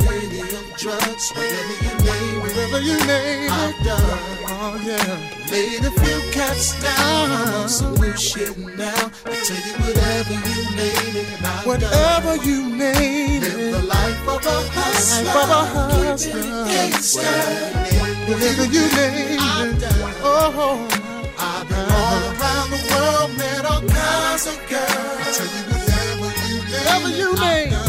many 0.04 0.40
of 0.40 0.66
drugs, 0.76 1.32
whatever 1.32 1.74
you 1.84 1.92
name, 2.04 2.40
whatever 2.42 2.80
you 2.80 2.96
name, 3.06 3.50
I've 3.50 3.78
done. 3.82 4.20
Oh 4.52 4.76
yeah, 4.84 5.16
laid 5.50 5.82
a 5.82 5.90
few 5.90 6.18
cats 6.32 6.78
down, 6.82 7.68
some 7.68 7.94
new 7.94 8.14
shit 8.16 8.56
now. 8.58 9.10
I 9.24 9.32
tell 9.46 9.62
you 9.66 9.74
whatever 9.80 10.34
you 10.48 10.60
name 10.76 11.16
it, 11.16 11.28
and 11.36 11.46
I've 11.46 11.66
whatever 11.66 12.36
done. 12.36 12.46
you 12.46 12.76
name 12.76 13.42
it. 13.42 13.56
Live 13.56 13.72
the 13.72 13.82
life 13.88 14.28
of 14.28 14.44
a 14.44 14.58
hustler, 14.76 15.24
life 15.24 15.36
of 15.42 15.50
a 15.50 15.62
hustler, 15.74 16.64
gangster, 16.68 17.36
whatever 18.28 18.64
you 18.76 18.84
name 18.92 19.40
it. 19.40 19.84
Oh, 20.20 20.86
I've 21.38 21.66
been 21.68 21.88
all 22.00 22.20
around 22.28 22.68
the 22.74 22.80
world, 22.92 23.30
met 23.38 23.64
all 23.64 23.80
kinds 23.80 24.46
of 24.52 24.56
girls. 24.68 25.24
I 25.24 25.32
tell 25.32 25.48
you 25.56 25.62
whatever 25.72 26.28
you 26.50 26.58
name, 26.60 26.76
whatever 26.76 27.08
you 27.08 27.30
name. 27.40 27.83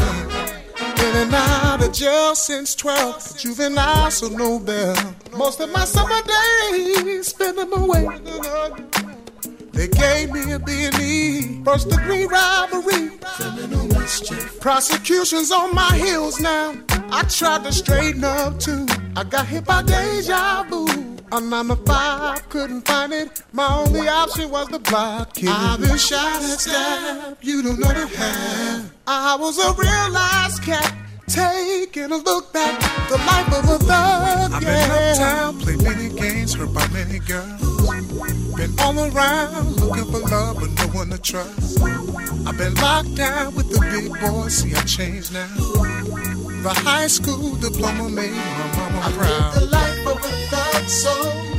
In 1.16 1.22
and 1.22 1.34
out 1.34 1.82
of 1.82 1.93
jail 1.93 2.36
since 2.36 2.76
12, 2.76 3.38
juvenile, 3.38 4.11
so 4.11 4.28
no 4.28 4.59
bail. 4.59 4.97
Most 5.38 5.61
of 5.61 5.72
my 5.72 5.86
summer 5.86 6.22
days, 6.28 7.28
spend 7.28 7.57
them 7.57 7.72
away. 7.72 8.05
They 9.72 9.88
gave 9.88 10.34
me 10.34 10.51
a 10.51 10.59
B&E, 10.59 11.63
first 11.63 11.89
degree 11.89 12.26
robbery. 12.26 13.11
Criminal 13.22 13.88
mischief. 13.97 14.59
Prosecution's 14.59 15.53
on 15.53 15.74
my 15.74 15.95
heels 15.95 16.41
now. 16.41 16.76
I 17.09 17.24
tried 17.24 17.63
to 17.63 17.72
straighten 17.72 18.26
up 18.26 18.59
too. 18.59 18.86
I 19.16 19.24
got 19.24 19.47
hit 19.47 19.63
by 19.63 19.84
deja 19.84 20.63
vu. 20.63 20.86
A 21.32 21.39
nine 21.39 21.68
to 21.70 21.78
five, 21.78 22.49
couldn't 22.49 22.86
find 22.86 23.13
it. 23.13 23.41
My 23.53 23.74
only 23.74 24.09
option 24.09 24.49
was 24.49 24.68
the 24.68 24.80
block 24.80 25.34
kid. 25.34 25.47
I've 25.49 25.80
been 25.80 25.97
shot 25.97 26.43
and 26.43 26.59
stabbed, 26.59 27.38
you 27.41 27.63
don't 27.63 27.80
know 27.80 27.88
the 27.88 28.05
half. 28.05 28.91
I 29.07 29.38
was 29.39 29.57
a 29.57 29.74
real 29.74 30.11
life 30.11 30.61
cat. 30.61 30.94
Taking 31.28 32.11
a 32.11 32.17
look 32.17 32.53
back, 32.53 32.80
the 33.09 33.17
life 33.17 33.47
of 33.47 33.69
a 33.69 33.78
thug. 33.80 34.53
I've 34.53 34.61
been 34.61 34.91
uptown, 34.91 35.59
played 35.59 35.82
many 35.82 36.09
games, 36.09 36.53
hurt 36.53 36.73
by 36.73 36.88
many 36.89 37.19
girls. 37.19 37.61
Been 38.55 38.80
all 38.80 38.99
around 38.99 39.76
looking 39.78 40.05
for 40.11 40.19
love, 40.19 40.57
but 40.59 40.69
no 40.71 40.88
one 40.97 41.09
to 41.09 41.17
trust. 41.17 41.82
I've 42.45 42.57
been 42.57 42.76
locked 42.76 43.15
down 43.15 43.55
with 43.55 43.69
the 43.71 43.80
big 43.91 44.11
boys, 44.21 44.57
see 44.57 44.76
I 44.76 44.82
changed 44.84 45.34
now. 45.34 45.47
The 46.61 46.73
high 46.73 47.07
school 47.07 47.55
diploma 47.55 48.09
made 48.09 48.32
my 48.32 48.76
mama 48.78 49.01
proud. 49.17 49.55
I 49.55 49.59
the 49.59 49.65
life 49.65 50.07
of 50.07 50.17
a 50.17 50.32
thug, 50.49 50.89
so 50.89 51.55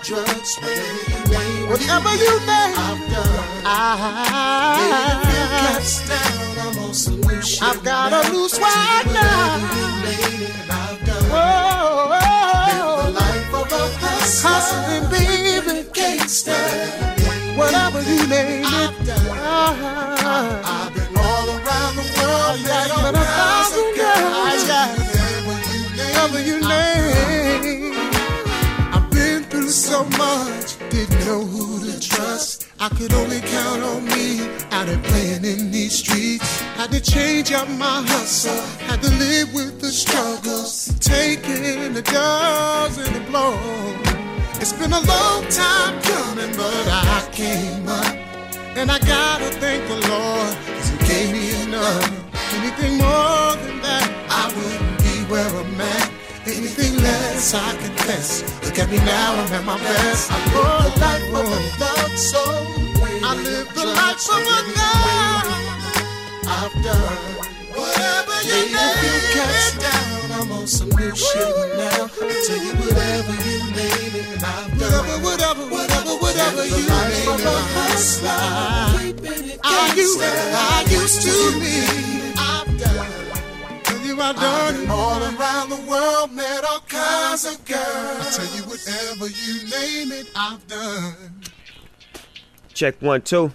of 0.00 0.06
drugs, 0.06 0.56
whatever 0.60 0.92
you 1.10 1.18
name, 1.30 1.68
whatever 1.68 2.12
you 2.14 2.32
name, 2.40 2.74
I've 2.76 3.00
done. 3.10 3.44
I, 3.64 3.76
I 5.12 5.82
down, 6.08 6.58
I'm 6.58 6.78
on 6.78 7.42
shit 7.42 7.62
I've 7.62 7.84
got 7.84 8.10
now. 8.10 8.20
a 8.20 8.30
new 8.30 8.48
swag 8.48 9.06
now. 9.06 9.58
Whoa, 11.30 12.08
whoa, 12.12 13.02
the 13.04 13.10
life 13.12 13.54
of 13.54 13.72
a 13.72 13.74
hustler, 14.00 14.50
hustling, 14.50 15.06
baby, 15.10 15.88
gangster, 15.92 16.52
whatever 17.56 18.00
you 18.02 18.26
name 18.28 18.64
it. 18.64 18.72
I've 18.72 19.06
done. 19.06 19.26
Uh-huh. 19.38 20.62
I've 20.64 20.94
been 20.94 21.16
all 21.16 21.48
around 21.48 21.94
the 21.96 22.06
world, 22.16 22.58
met 22.64 22.90
all 22.90 23.12
kinds 23.12 23.72
of 23.76 23.86
girls. 23.96 24.64
Whatever 25.96 26.40
you 26.40 26.60
name. 26.60 26.99
So 30.00 30.18
much, 30.18 30.78
didn't 30.90 31.20
know 31.26 31.44
who 31.44 31.84
to 31.84 32.00
trust. 32.00 32.68
I 32.78 32.88
could 32.88 33.12
only 33.12 33.40
count 33.40 33.82
on 33.82 34.04
me 34.04 34.40
out 34.70 34.86
there 34.86 35.02
playing 35.10 35.44
in 35.44 35.70
these 35.70 35.98
streets. 35.98 36.60
Had 36.78 36.90
to 36.92 37.00
change 37.00 37.52
up 37.52 37.68
my 37.68 38.02
hustle, 38.06 38.62
had 38.86 39.02
to 39.02 39.10
live 39.24 39.52
with 39.52 39.80
the 39.80 39.90
struggles, 39.90 40.92
taking 41.00 41.92
the 41.92 42.02
dubs 42.02 42.98
and 42.98 43.14
the 43.14 43.24
blows. 43.30 43.60
It's 44.60 44.72
been 44.72 44.92
a 44.92 45.04
long 45.14 45.42
time 45.48 46.00
coming, 46.02 46.52
but 46.56 46.86
I 46.88 47.28
came 47.32 47.88
up. 47.88 48.14
And 48.76 48.90
I 48.90 48.98
gotta 49.00 49.50
thank 49.62 49.86
the 49.88 50.00
Lord, 50.08 50.54
cause 50.76 50.88
He 50.90 50.98
gave 51.08 51.32
me 51.32 51.62
enough. 51.64 52.08
Anything 52.58 52.92
more 52.98 53.52
than 53.64 53.76
that, 53.82 54.08
I 54.30 54.44
wouldn't 54.56 54.98
be 55.04 55.14
where 55.32 55.48
I'm 55.48 55.80
at. 55.80 56.19
Anything 56.50 56.96
less, 56.96 57.54
I 57.54 57.76
confess. 57.76 58.42
Look 58.64 58.76
at 58.80 58.90
me 58.90 58.98
now, 58.98 59.34
I'm 59.38 59.52
at 59.54 59.64
my 59.64 59.78
best. 59.78 60.32
I 60.32 60.36
live 60.50 60.94
the 60.94 61.00
life 61.00 61.30
of 61.38 61.46
a 61.46 61.60
thug, 61.78 62.10
so 62.18 62.42
I 63.22 63.34
live 63.38 63.68
the 63.78 63.86
life 63.86 64.26
of 64.34 64.42
a 64.42 64.58
thug. 64.74 65.46
I've 66.50 66.74
done 66.82 67.22
whatever 67.78 68.36
you 68.50 68.66
need. 68.66 68.98
you 68.98 69.16
cast 69.30 69.78
down, 69.78 70.42
I'm 70.42 70.50
on 70.50 70.66
some 70.66 70.90
new 70.90 71.14
shit 71.14 71.54
now. 71.78 72.10
I 72.10 72.34
tell 72.42 72.58
you 72.58 72.74
whatever 72.82 73.34
you 73.46 73.58
name 73.70 74.14
it, 74.18 74.26
and 74.34 74.42
I've 74.42 74.74
done 74.74 75.22
whatever, 75.22 75.62
whatever, 75.70 76.14
whatever, 76.18 76.66
you 76.66 76.82
name 76.82 77.14
it. 77.14 77.30
I'm 77.30 77.66
hustler. 77.78 78.26
I 79.62 79.94
used, 79.94 80.18
I 80.20 80.84
used 80.90 81.22
to 81.22 81.34
be. 81.62 82.34
I've 82.36 82.66
done 82.76 83.29
I 84.22 84.32
done 84.34 84.84
I've 84.84 84.90
all 84.90 85.22
around 85.22 85.70
the 85.70 85.82
world, 85.90 86.32
met 86.32 86.62
all 86.64 86.80
kinds 86.80 87.46
of 87.46 87.64
girls. 87.64 87.78
I 87.78 88.44
tell 88.44 88.56
you 88.56 88.62
whatever 88.64 89.26
you 89.26 89.68
name 89.70 90.12
it, 90.12 90.26
I've 90.36 90.66
done. 90.66 91.40
Check 92.74 93.00
one, 93.00 93.22
two. 93.22 93.52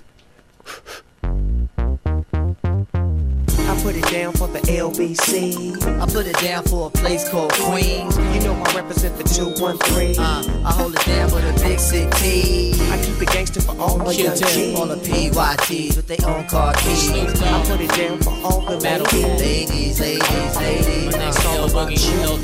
I 3.85 3.89
put 3.89 3.97
it 3.97 4.11
down 4.11 4.33
for 4.33 4.47
the 4.47 4.57
LBC. 4.61 6.01
I 6.01 6.07
put 6.07 6.25
it 6.25 6.35
down 6.39 6.63
for 6.63 6.87
a 6.87 6.89
place 6.89 7.29
called 7.29 7.53
Queens. 7.53 8.17
You 8.17 8.41
know 8.41 8.55
I 8.55 8.75
represent 8.75 9.15
the 9.15 9.23
213. 9.23 10.17
Uh, 10.17 10.63
I 10.65 10.73
hold 10.73 10.95
it 10.95 11.05
down 11.05 11.29
for 11.29 11.39
the 11.39 11.53
big 11.61 11.79
city. 11.79 12.73
I 12.89 12.97
keep 12.97 13.21
it 13.21 13.29
gangster 13.29 13.61
for 13.61 13.77
all 13.79 13.99
my 13.99 14.09
young 14.09 14.35
kids. 14.39 14.79
All 14.79 14.87
the 14.87 14.95
PYTs 14.95 15.97
with 15.97 16.07
their 16.07 16.27
own 16.27 16.47
car 16.47 16.73
keys. 16.73 17.11
I 17.11 17.63
put 17.67 17.79
it 17.79 17.91
down 17.91 18.17
for 18.23 18.31
all 18.31 18.61
the 18.61 18.77
ladies. 18.77 19.13
Ladies, 19.39 19.99
ladies, 19.99 20.55
ladies. 20.57 21.11
My 21.11 21.19
next 21.19 21.45
all 21.45 21.69
about 21.69 21.91
you. 21.91 22.39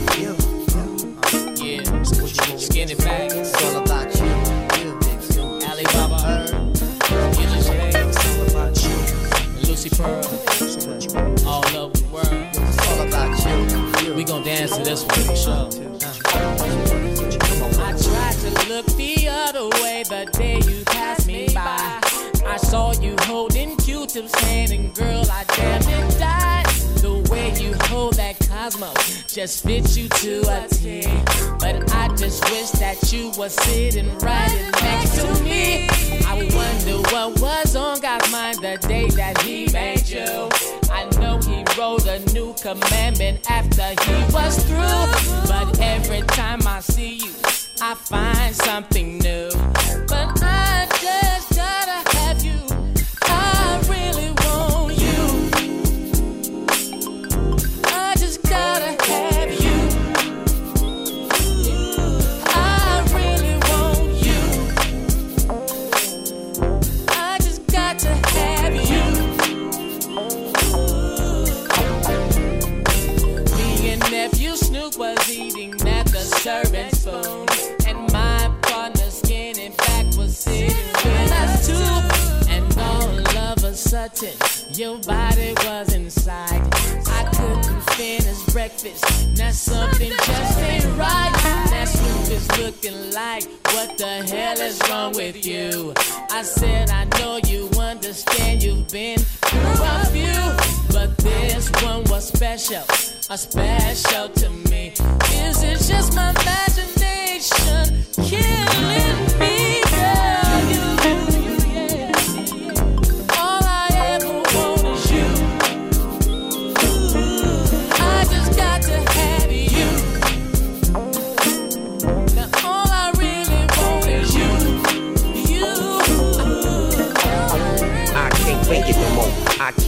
Yeah, 1.65 2.03
skinny 2.57 2.93
back. 2.93 3.31
It's 3.31 3.63
all 3.63 3.81
about 3.81 4.13
you. 4.13 4.29
you. 4.77 4.93
Alibaba. 5.65 6.51
Lucy 9.65 9.89
Pearl, 9.89 10.21
We 14.15 14.25
gon' 14.25 14.43
dance 14.43 14.75
to 14.75 14.83
this 14.83 15.03
one 15.05 15.35
sure. 15.35 15.51
Uh. 15.53 16.11
I 17.79 17.93
tried 17.97 18.35
to 18.39 18.69
look 18.69 18.85
the 18.97 19.27
other 19.29 19.69
way 19.81 20.03
the 20.03 20.29
day 20.33 20.59
you 20.69 20.83
passed 20.85 21.27
me 21.27 21.47
by. 21.53 22.01
I 22.45 22.57
saw 22.57 22.91
you 23.01 23.15
holding 23.21 23.77
Q-tips 23.77 24.37
hand 24.41 24.71
and 24.71 24.93
girl, 24.93 25.23
I 25.31 25.45
damn 25.55 25.81
it 25.81 26.19
died. 26.19 26.65
The 27.01 27.25
way 27.31 27.53
you 27.61 27.73
hold 27.87 28.15
that 28.15 28.37
Cosmo 28.49 28.93
just 29.27 29.63
fits 29.63 29.95
you 29.95 30.09
to 30.09 30.41
a 30.41 30.67
T. 30.67 31.01
But 31.59 31.93
I 31.93 32.09
just 32.15 32.43
wish 32.51 32.71
that 32.71 33.13
you 33.13 33.31
were 33.37 33.49
sitting 33.49 34.09
right 34.19 34.71
next 34.81 35.15
to 35.15 35.43
me. 35.43 35.87
I 36.25 36.35
wonder 36.53 36.97
what 37.11 37.39
was 37.39 37.75
on 37.75 38.01
God's 38.01 38.31
mind 38.31 38.59
the 38.59 38.77
day 38.87 39.07
that 39.11 39.41
He 39.41 39.67
made 39.71 40.07
you. 40.07 40.49
Wrote 41.77 42.05
a 42.05 42.19
new 42.33 42.53
commandment 42.61 43.49
after 43.49 43.89
He 44.03 44.33
was 44.33 44.63
through. 44.65 45.47
But 45.47 45.79
every 45.79 46.21
time 46.21 46.59
I 46.67 46.81
see 46.81 47.15
you, 47.15 47.33
I 47.81 47.95
find 47.95 48.55
something 48.55 49.19
new. 49.19 49.49
But 50.07 50.43
I 50.43 50.80
the 76.59 76.89
spoon, 76.95 77.47
and 77.87 78.11
my 78.11 78.51
partner 78.61 79.09
skinny 79.09 79.69
back 79.69 80.05
was 80.17 80.37
sitting 80.37 80.93
with 81.03 81.31
us 81.31 81.67
too. 81.67 82.49
And 82.49 82.65
all 82.77 83.37
of 83.37 83.63
a 83.63 83.73
sudden, 83.73 84.33
your 84.73 84.97
body 84.99 85.53
was 85.65 85.93
inside. 85.93 86.61
I 87.07 87.23
couldn't 87.35 87.81
finish 87.91 88.43
breakfast. 88.53 89.03
Now 89.37 89.51
something 89.51 90.11
just 90.11 90.59
ain't 90.59 90.85
right. 90.97 91.31
Now 91.71 91.85
Snoop 91.85 92.31
is 92.37 92.47
looking 92.59 93.13
like, 93.13 93.43
what 93.73 93.97
the 93.97 94.23
hell 94.29 94.59
is 94.59 94.79
wrong 94.89 95.13
with 95.13 95.45
you? 95.45 95.93
I 96.29 96.43
said, 96.43 96.89
I 96.89 97.05
know 97.19 97.39
you 97.47 97.69
understand 97.79 98.61
you've 98.63 98.89
been 98.89 99.19
through 99.19 99.83
a 99.83 100.05
few, 100.11 100.93
but 100.93 101.17
this 101.17 101.71
one 101.83 102.03
was 102.05 102.27
special, 102.27 102.83
a 103.31 103.37
special 103.37 104.27
to 104.27 104.49
me. 104.69 104.89
Is 104.89 105.63
it 105.63 105.79
just 105.87 106.13
my 106.13 106.31
imagination 106.31 108.03
killing 108.27 109.39
me, 109.39 109.81
girl? 109.89 110.61
You, 110.71 111.40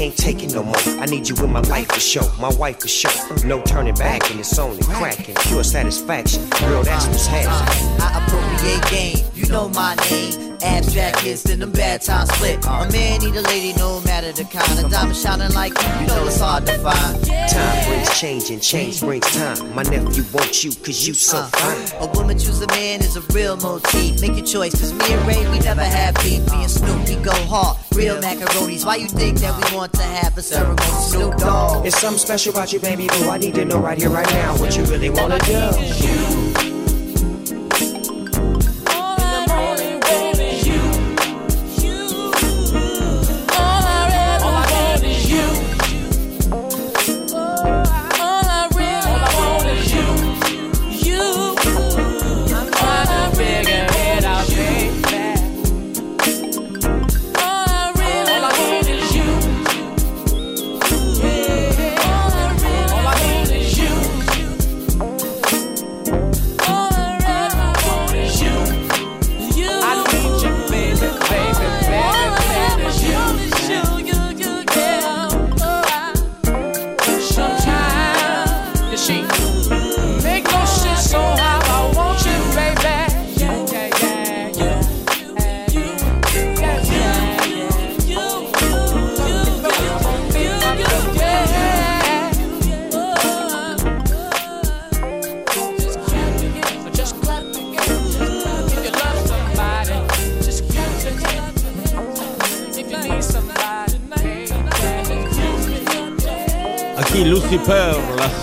can't 0.10 0.18
take 0.18 0.44
it 0.44 0.54
no 0.54 0.64
more. 0.64 0.76
I 1.00 1.06
need 1.06 1.30
you 1.30 1.36
in 1.38 1.52
my 1.52 1.62
life 1.62 1.88
for 1.88 2.00
sure. 2.00 2.30
My 2.38 2.54
wife 2.56 2.82
for 2.82 2.90
sure. 2.90 3.12
No 3.46 3.62
turning 3.62 3.96
back, 3.96 4.30
and 4.32 4.40
it's 4.40 4.60
only 4.60 4.84
cracking. 4.84 5.36
Pure 5.36 5.64
satisfaction. 5.64 6.42
Girl, 6.60 6.84
that's 6.84 7.08
what's 7.08 7.26
happening. 7.26 8.02
I 8.02 8.26
appropriate 8.26 8.84
game, 8.92 9.26
know 9.54 9.70
my 9.70 9.96
name. 10.10 10.58
Abstract 10.64 11.20
hits, 11.20 11.44
then 11.44 11.60
them 11.60 11.72
bad 11.72 12.02
times 12.02 12.34
split. 12.34 12.66
A 12.66 12.90
man 12.92 13.20
need 13.20 13.36
a 13.36 13.42
lady, 13.42 13.74
no 13.78 14.02
matter 14.02 14.32
the 14.32 14.46
kind 14.46 14.80
of 14.80 14.90
diamond 14.90 15.16
shining 15.16 15.54
like 15.54 15.74
you, 15.80 16.02
you 16.02 16.08
know 16.08 16.26
it's 16.26 16.40
hard 16.40 16.66
to 16.66 16.74
find. 16.80 17.28
Time 17.28 17.86
brings 17.88 18.20
change, 18.20 18.50
and 18.50 18.62
change 18.62 19.02
brings 19.02 19.30
time. 19.36 19.76
My 19.76 19.84
nephew 19.84 20.24
wants 20.34 20.64
you, 20.64 20.72
cause 20.72 21.08
you 21.08 21.14
so 21.14 21.38
uh, 21.38 21.48
fine. 21.48 22.02
A 22.02 22.12
woman 22.18 22.40
choose 22.40 22.62
a 22.62 22.68
man 22.68 23.02
is 23.02 23.16
a 23.16 23.22
real 23.34 23.56
motif. 23.58 24.22
Make 24.22 24.36
your 24.38 24.46
choice, 24.46 24.74
cause 24.74 24.92
me 24.92 25.14
and 25.14 25.28
Ray, 25.28 25.48
we 25.52 25.60
never 25.60 25.84
have 25.84 26.16
beef. 26.16 26.50
Me 26.52 26.64
and 26.64 26.72
Snoop, 26.72 27.08
we 27.08 27.16
go 27.18 27.34
hard. 27.46 27.78
Real 27.94 28.20
macaronis. 28.22 28.86
Why 28.86 28.96
you 28.96 29.08
think 29.08 29.40
that 29.40 29.54
we 29.54 29.78
want 29.78 29.94
to 29.94 30.04
have 30.04 30.36
a 30.38 30.42
ceremony? 30.42 30.82
Snoop 30.82 31.36
Dogg. 31.38 31.86
It's 31.86 32.00
something 32.00 32.20
special 32.20 32.54
about 32.54 32.74
you, 32.74 32.80
baby 32.80 33.08
boo. 33.08 33.30
I 33.30 33.38
need 33.38 33.54
to 33.56 33.66
know 33.66 33.80
right 33.80 33.98
here, 33.98 34.10
right 34.10 34.30
now, 34.32 34.58
what 34.58 34.76
you 34.76 34.84
really 34.86 35.12
wanna 35.12 35.38
do. 35.40 36.73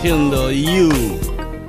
Haciendo 0.01 0.51
You. 0.51 0.89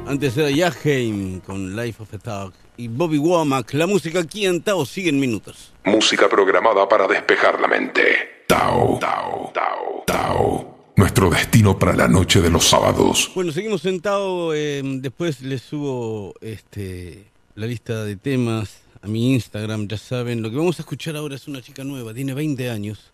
Antes 0.07 0.37
era 0.37 0.49
Yaheim 0.49 1.41
con 1.41 1.75
Life 1.75 2.01
of 2.01 2.13
a 2.13 2.17
Thug. 2.17 2.53
Y 2.77 2.87
Bobby 2.87 3.17
Womack. 3.17 3.73
La 3.73 3.87
música 3.87 4.19
aquí 4.21 4.45
en 4.45 4.61
Tao 4.61 4.85
sigue 4.85 5.09
en 5.09 5.19
minutos. 5.19 5.73
Música 5.83 6.29
programada 6.29 6.87
para 6.87 7.07
despejar 7.07 7.59
la 7.59 7.67
mente. 7.67 8.01
Tao, 8.47 8.97
Tao, 8.99 9.51
Tao, 9.53 10.03
Tao. 10.07 10.77
Nuestro 10.95 11.29
destino 11.29 11.77
para 11.77 11.93
la 11.93 12.07
noche 12.07 12.39
de 12.39 12.49
los 12.49 12.63
sábados. 12.63 13.29
Bueno, 13.35 13.51
seguimos 13.51 13.81
sentados. 13.81 14.53
eh, 14.55 14.81
después 14.85 15.41
les 15.41 15.61
subo 15.61 16.33
este, 16.39 17.25
la 17.55 17.65
lista 17.65 18.05
de 18.05 18.15
temas 18.15 18.79
a 19.01 19.07
mi 19.09 19.33
Instagram. 19.33 19.89
Ya 19.89 19.97
saben, 19.97 20.41
lo 20.41 20.49
que 20.49 20.55
vamos 20.55 20.79
a 20.79 20.83
escuchar 20.83 21.17
ahora 21.17 21.35
es 21.35 21.49
una 21.49 21.61
chica 21.61 21.83
nueva. 21.83 22.13
Tiene 22.13 22.33
20 22.33 22.69
años. 22.69 23.11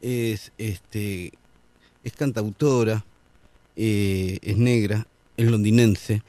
Es, 0.00 0.52
este, 0.58 1.32
es 2.04 2.12
cantautora. 2.12 3.04
Eh, 3.82 4.38
es 4.42 4.58
negra. 4.58 5.06
Es 5.36 5.50
londinense. 5.50 6.22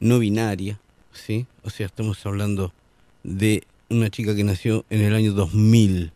No 0.00 0.18
binaria. 0.18 0.78
¿sí? 1.14 1.46
O 1.62 1.70
sea, 1.70 1.86
estamos 1.86 2.24
hablando 2.26 2.72
de 3.22 3.64
una 3.88 4.10
chica 4.10 4.34
que 4.34 4.44
nació 4.44 4.84
en 4.90 5.00
el 5.00 5.14
año 5.14 5.32
2000. 5.32 6.12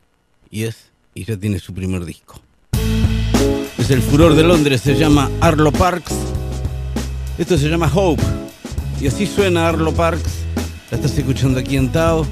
Y 0.50 0.64
es, 0.64 0.90
y 1.14 1.24
ya 1.24 1.36
tiene 1.36 1.58
su 1.58 1.72
primer 1.72 2.04
disco. 2.04 2.40
Es 3.78 3.90
el 3.90 4.02
furor 4.02 4.34
de 4.34 4.42
Londres, 4.42 4.82
se 4.82 4.94
llama 4.94 5.30
Arlo 5.40 5.72
Parks. 5.72 6.12
Esto 7.38 7.56
se 7.56 7.68
llama 7.68 7.90
Hope. 7.94 8.22
Y 9.00 9.06
así 9.06 9.26
suena 9.26 9.68
Arlo 9.68 9.92
Parks. 9.92 10.44
La 10.90 10.98
estás 10.98 11.16
escuchando 11.16 11.60
aquí 11.60 11.76
en 11.76 11.90
Tao. 11.90 12.26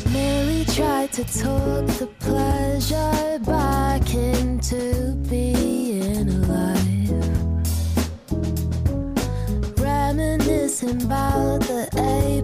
Reminiscing 10.83 11.07
about 11.07 11.61
the 11.61 11.89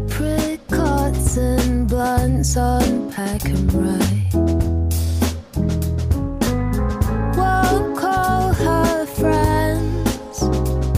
apricots 0.00 1.36
and 1.36 1.88
blunts 1.88 2.56
on 2.56 3.10
pack 3.12 3.44
and 3.44 3.72
ride. 3.74 4.34
Won't 7.36 7.98
call 7.98 8.52
her 8.52 9.06
friends, 9.06 10.40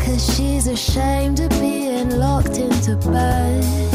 cause 0.00 0.36
she's 0.36 0.66
ashamed 0.66 1.40
of 1.40 1.50
being 1.60 2.10
locked 2.10 2.58
into 2.58 2.96
bed. 3.10 3.93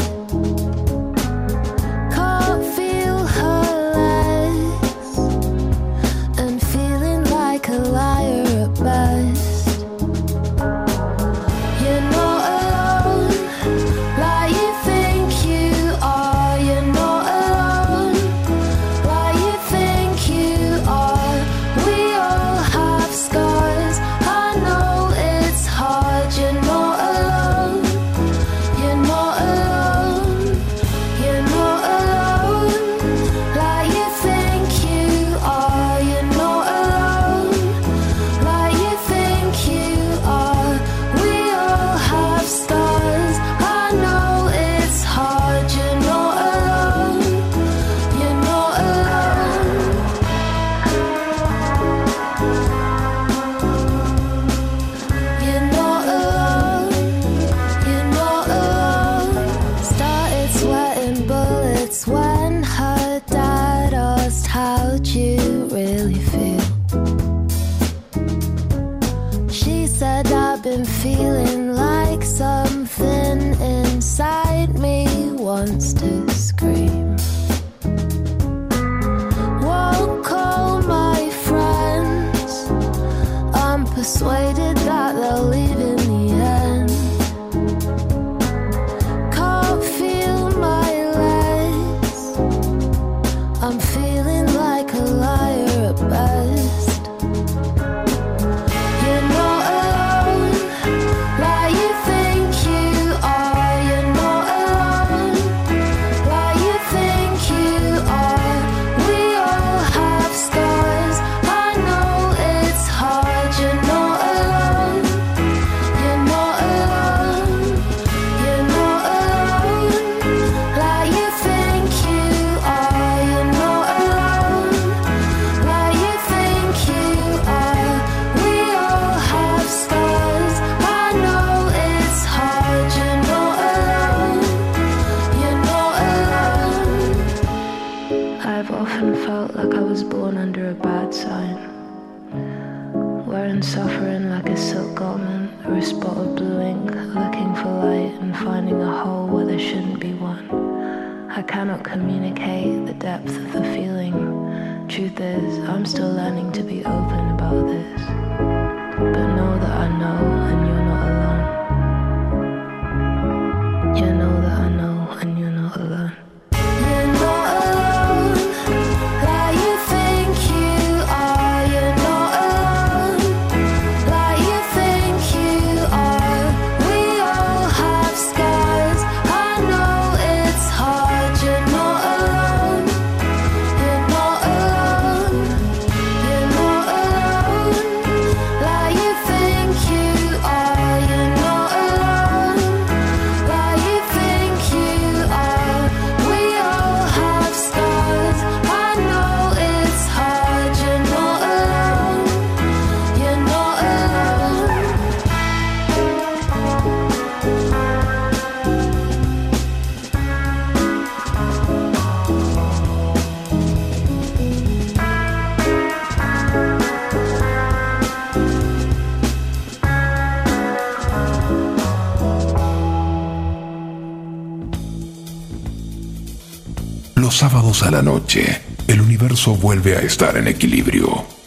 a 227.84 227.92
la 227.92 228.02
noche, 228.02 228.62
el 228.88 229.00
universo 229.00 229.56
vuelve 229.56 229.96
a 229.96 230.02
estar 230.02 230.36
en 230.38 230.48
equilibrio. 230.48 231.39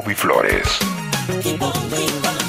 Bobby 0.00 0.14
Flores. 0.14 2.39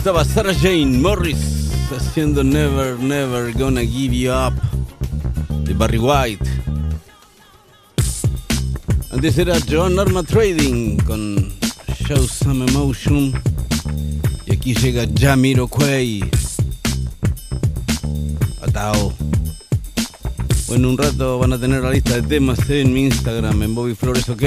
estaba 0.00 0.24
Sarah 0.24 0.54
Jane 0.54 0.96
Morris 0.96 1.68
haciendo 1.94 2.42
Never, 2.42 2.98
Never 2.98 3.52
Gonna 3.52 3.82
Give 3.82 4.16
You 4.16 4.32
Up 4.32 4.54
de 5.64 5.74
Barry 5.74 5.98
White. 5.98 6.48
Antes 9.10 9.36
era 9.36 9.58
John 9.68 9.96
Norma 9.96 10.22
Trading 10.22 10.96
con 11.04 11.52
Show 12.06 12.26
Some 12.26 12.64
Emotion. 12.70 13.34
Y 14.46 14.52
aquí 14.54 14.72
llega 14.72 15.04
Jamiro 15.14 15.68
Quay. 15.68 16.24
Atao. 18.62 19.12
Bueno, 20.68 20.88
un 20.88 20.96
rato 20.96 21.38
van 21.40 21.52
a 21.52 21.58
tener 21.58 21.82
la 21.82 21.90
lista 21.90 22.14
de 22.14 22.22
temas 22.22 22.58
en 22.70 22.94
mi 22.94 23.04
Instagram, 23.04 23.62
en 23.62 23.74
Bobby 23.74 23.94
Flores, 23.94 24.30
ok. 24.30 24.44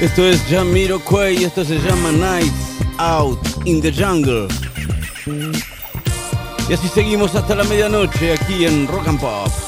Esto 0.00 0.24
es 0.24 0.40
Jamiro 0.48 1.04
Quay, 1.04 1.44
esto 1.44 1.66
se 1.66 1.78
llama 1.80 2.10
Nights. 2.10 2.63
Out 2.98 3.38
in 3.64 3.80
the 3.80 3.92
Jungle. 3.92 4.48
Y 6.68 6.72
así 6.72 6.88
seguimos 6.88 7.34
hasta 7.34 7.54
la 7.54 7.64
medianoche 7.64 8.32
aquí 8.32 8.64
en 8.64 8.86
Rock 8.86 9.08
and 9.08 9.20
Pop. 9.20 9.63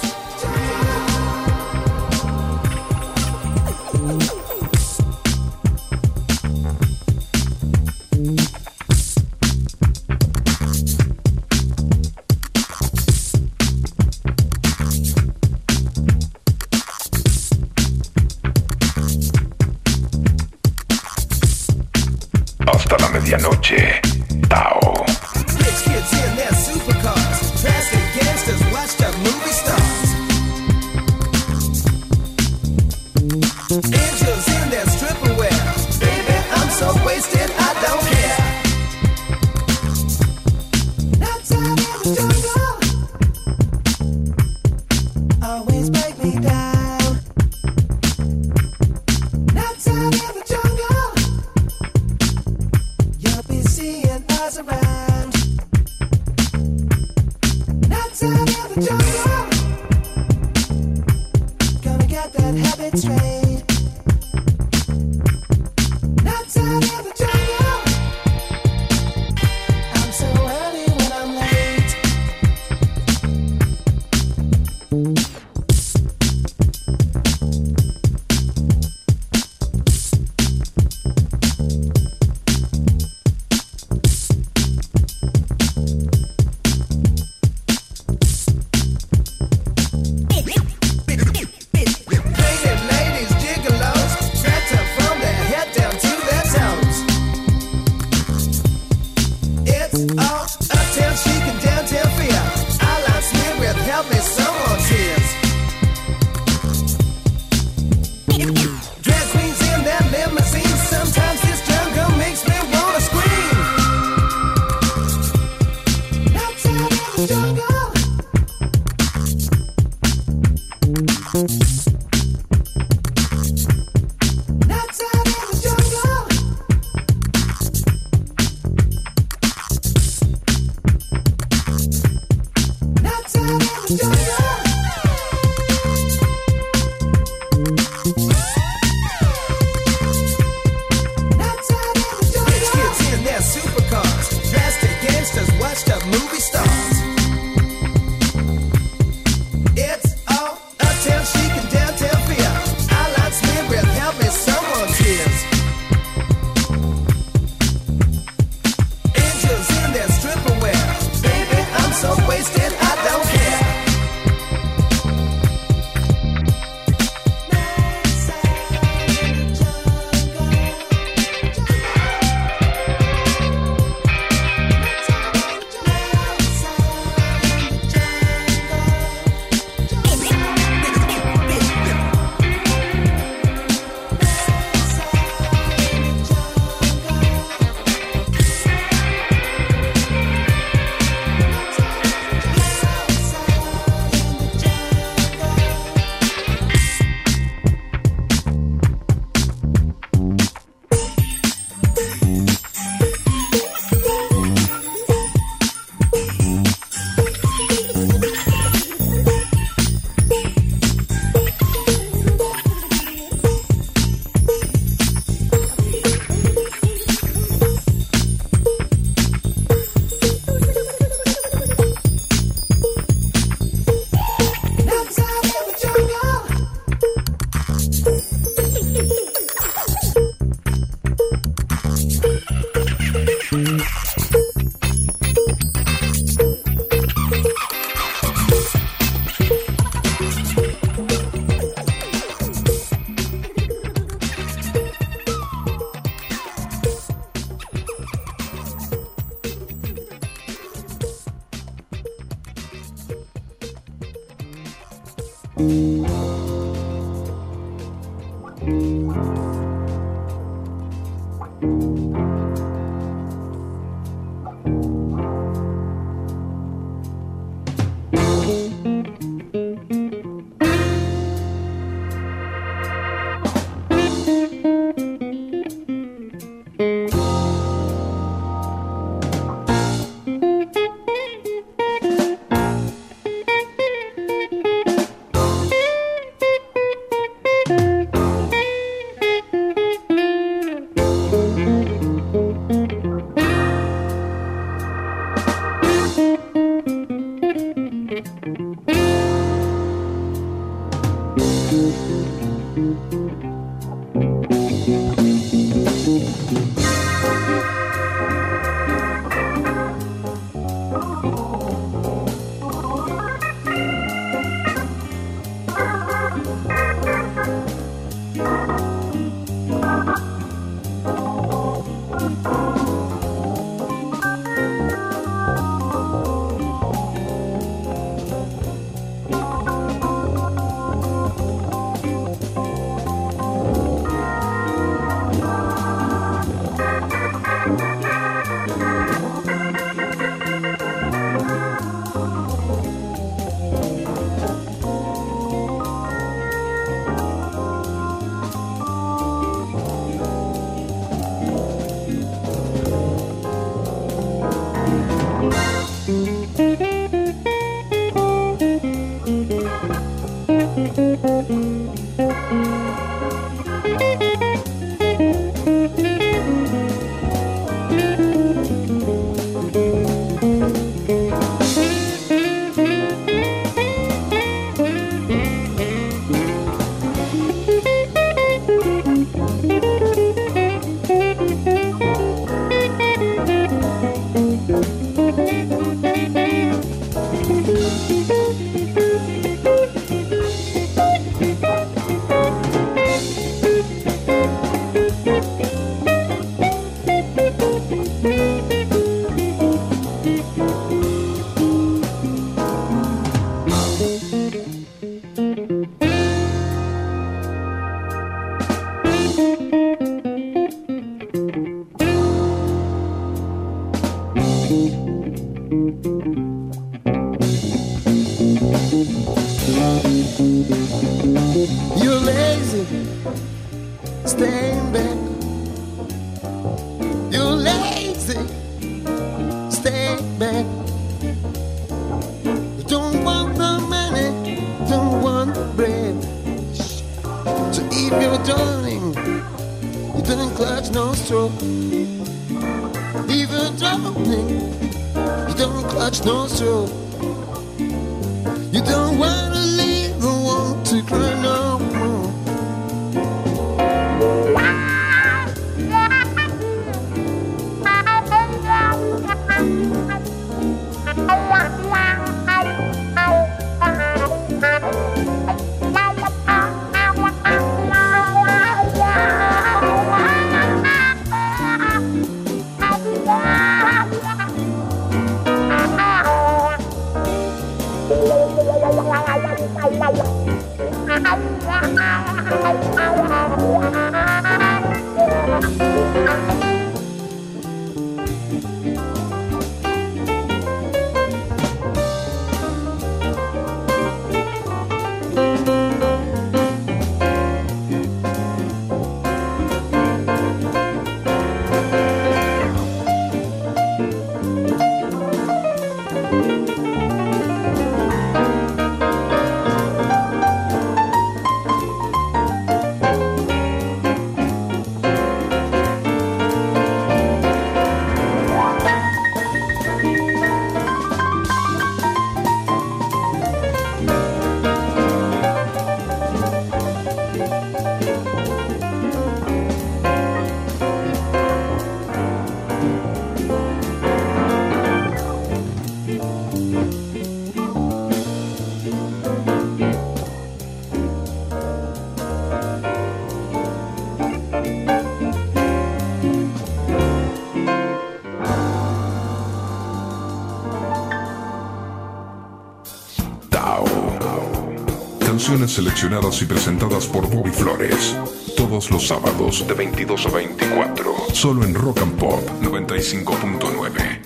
seleccionadas 555.77 556.40
y 556.40 556.47
presentadas 556.47 557.07
por 557.07 557.28
Bobby 557.28 557.51
Flores. 557.51 558.16
Todos 558.57 558.90
los 558.90 559.07
sábados 559.07 559.62
de 559.69 559.74
22 559.74 560.24
a 560.24 560.31
24. 560.31 561.15
Solo 561.35 561.65
en 561.65 561.74
Rock 561.74 562.01
and 562.01 562.19
Pop 562.19 562.40
95.9. 562.62 564.26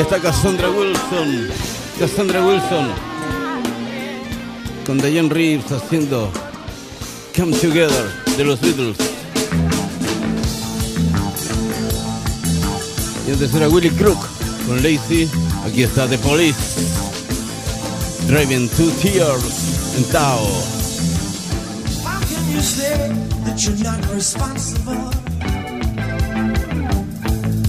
está 0.00 0.18
Cassandra 0.18 0.70
Wilson. 0.70 1.48
Cassandra 1.98 2.44
Wilson. 2.44 2.88
Con 4.86 4.98
Diane 4.98 5.28
Reeves 5.28 5.70
haciendo 5.72 6.30
Come 7.36 7.56
Together 7.56 8.10
de 8.36 8.44
los 8.44 8.60
Beatles. 8.60 8.96
Y 13.26 13.32
antes 13.32 13.54
era 13.54 13.68
Willy 13.68 13.90
Crook 13.90 14.18
con 14.66 14.82
Lazy. 14.82 15.28
Aquí 15.66 15.82
está 15.82 16.06
The 16.08 16.18
Police. 16.18 16.56
Driving 18.26 18.68
Two 18.70 18.90
Tears 19.02 19.96
en 19.96 20.04
Tao. 20.04 20.38
How 22.04 22.20
can 22.20 22.52
you 22.54 22.62
say 22.62 23.12
that 23.44 23.58
you're 23.62 23.76
not 23.82 24.00
responsible? 24.14 25.10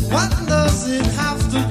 What 0.09 0.29
does 0.47 0.87
it 0.87 1.05
have 1.17 1.39
to 1.51 1.59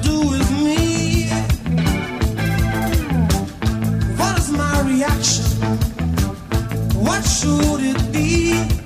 should 7.41 7.81
it 7.81 8.13
be? 8.13 8.80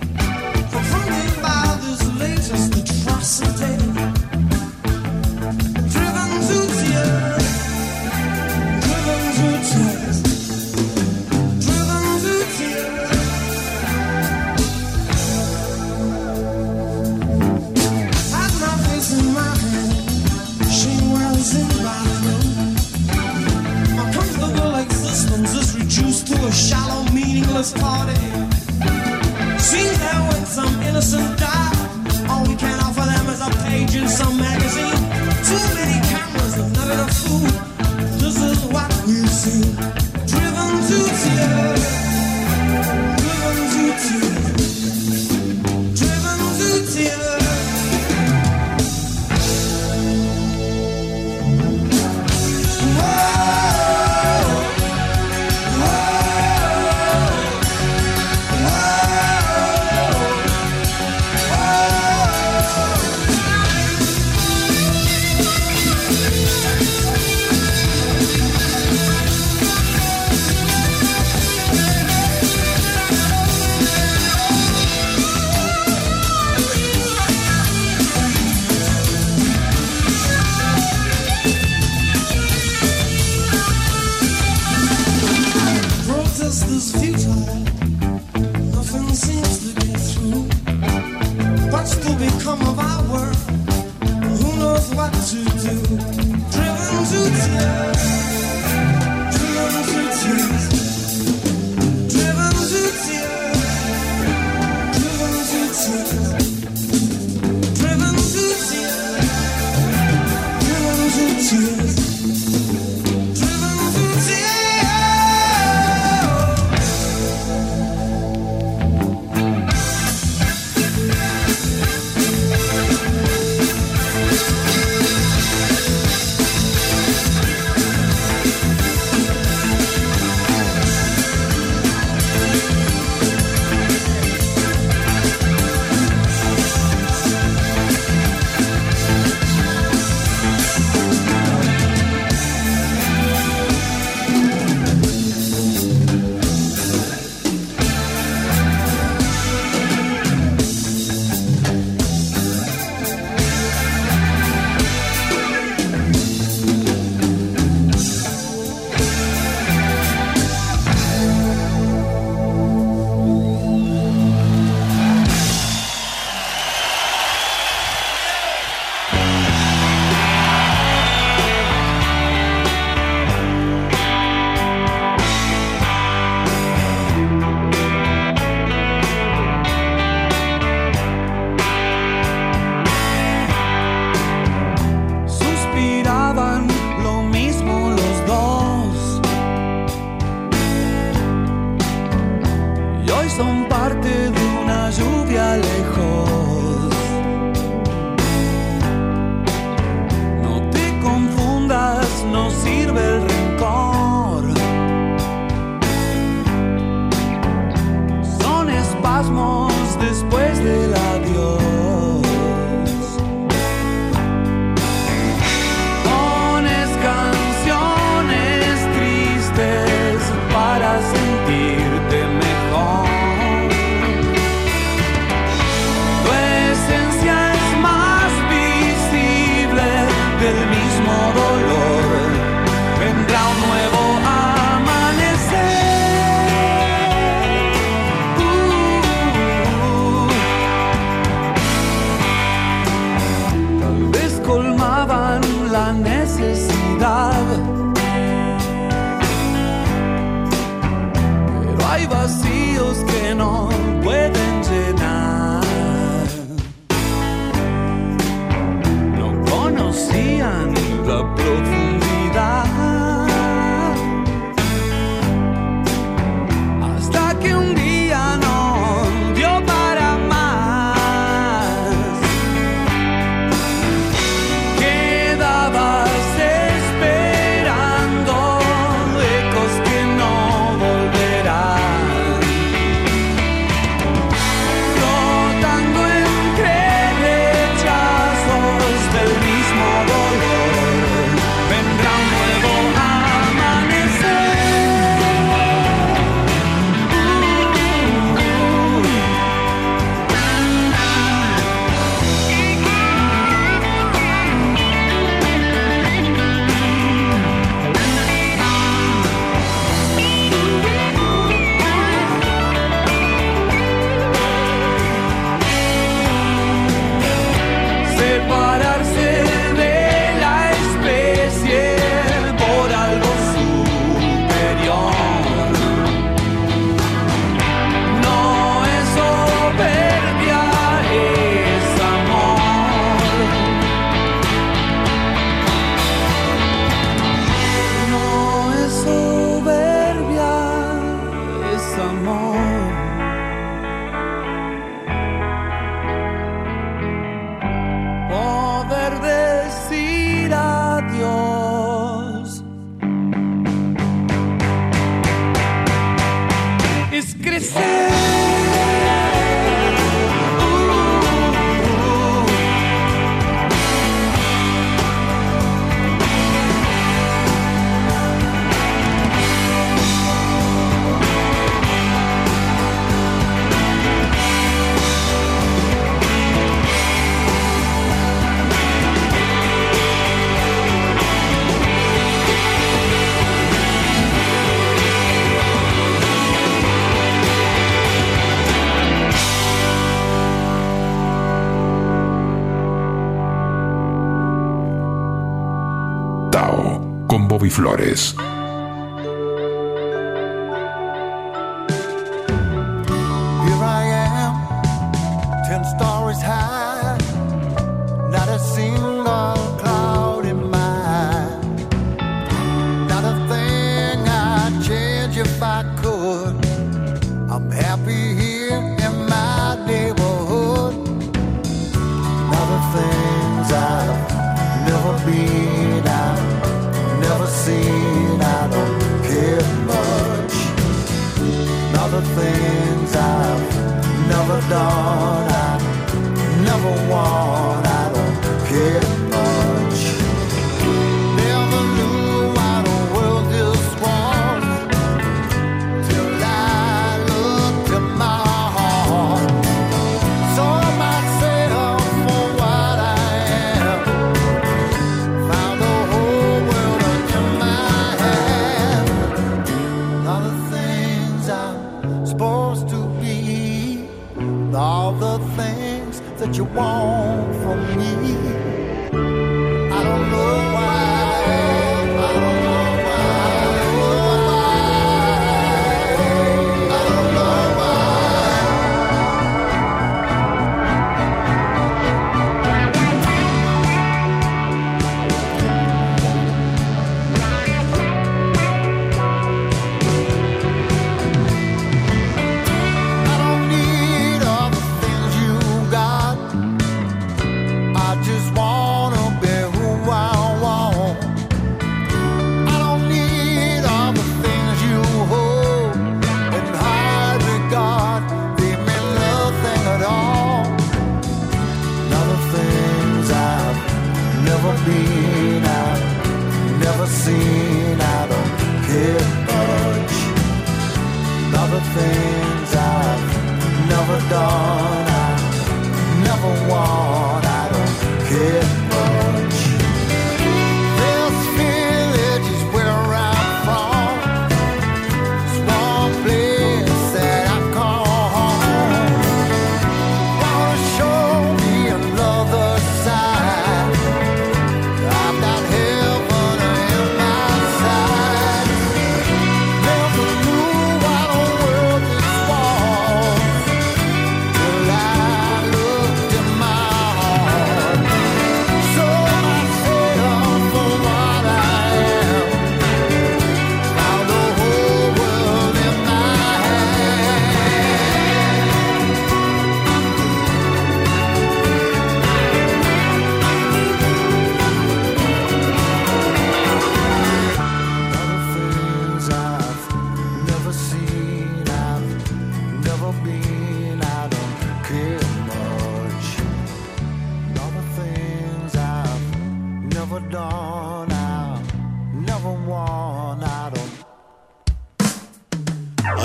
Flores. 397.76 398.44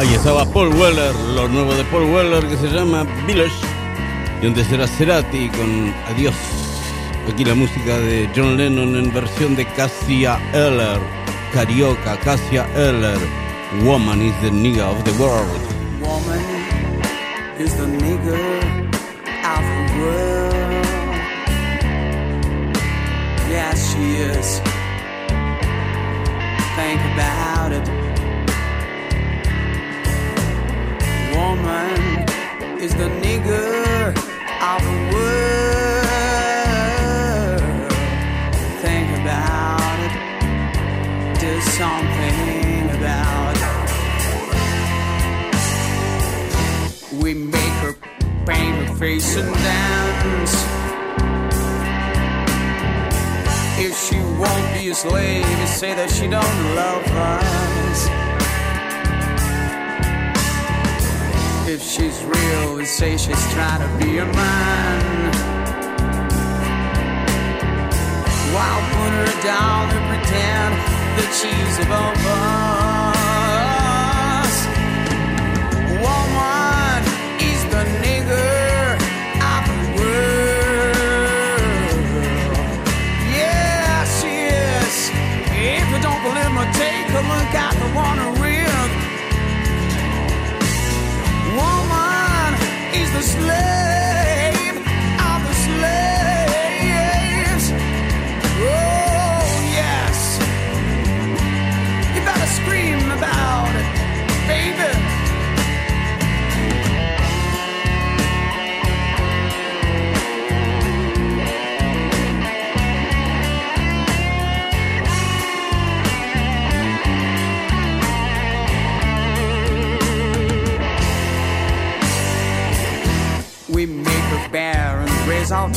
Ahí 0.00 0.14
estaba 0.14 0.46
Paul 0.46 0.68
Weller, 0.68 1.14
lo 1.34 1.46
nuevo 1.46 1.74
de 1.74 1.84
Paul 1.84 2.04
Weller 2.04 2.48
que 2.48 2.56
se 2.56 2.68
llama 2.68 3.04
Village. 3.26 3.52
Y 4.40 4.46
antes 4.46 4.72
era 4.72 4.86
Cerati 4.86 5.50
con 5.50 5.92
Adiós. 6.08 6.34
Aquí 7.30 7.44
la 7.44 7.54
música 7.54 7.98
de 7.98 8.26
John 8.34 8.56
Lennon 8.56 8.96
en 8.96 9.12
versión 9.12 9.54
de 9.56 9.66
Cassia 9.66 10.40
Eller. 10.54 10.98
Carioca, 11.52 12.18
Cassia 12.20 12.66
Eller. 12.74 13.18
Woman 13.84 14.22
is 14.22 14.34
the 14.40 14.50
nigga 14.50 14.88
of 14.88 15.04
the 15.04 15.12
world. 15.22 15.60
Woman 16.00 16.40
is 17.58 17.76
the 17.76 17.84
nigger 17.84 18.40
of 19.44 19.62
the 19.68 20.00
world. 20.00 20.54
Yes, 23.50 23.92
she 23.92 24.16
is. 24.16 24.62
Think 26.74 27.00
about 27.12 27.72
it. 27.72 27.99
Woman 31.40 32.00
is 32.84 32.92
the 32.94 33.08
nigger 33.24 34.12
of 34.72 34.80
the 34.88 34.98
world. 35.12 35.40
Think 38.84 39.08
about 39.20 39.96
it. 40.06 40.14
Do 41.40 41.52
something 41.80 42.90
about 42.96 43.56
it. 43.56 43.70
We 47.22 47.30
make 47.34 47.76
her 47.84 47.94
paint 48.44 48.76
her 48.82 48.94
face 48.96 49.36
and 49.36 49.54
dance. 49.54 50.54
If 53.86 53.92
she 54.06 54.18
won't 54.40 54.68
be 54.74 54.82
a 54.90 54.94
slave, 54.94 55.48
you 55.60 55.66
say 55.66 55.94
that 55.94 56.10
she 56.10 56.26
don't 56.28 56.58
love 56.80 57.06
us. 57.32 58.29
If 61.72 61.84
she's 61.84 62.20
real, 62.24 62.74
we 62.74 62.84
say 62.84 63.16
she's 63.16 63.52
trying 63.52 63.78
to 63.78 64.04
be 64.04 64.18
a 64.18 64.24
man. 64.26 65.32
While 68.52 68.80
put 68.90 69.12
her 69.20 69.42
down 69.44 69.88
and 69.90 70.04
pretend 70.10 70.74
that 71.16 71.30
she's 71.40 71.86
above 71.86 72.26
us. 72.26 72.69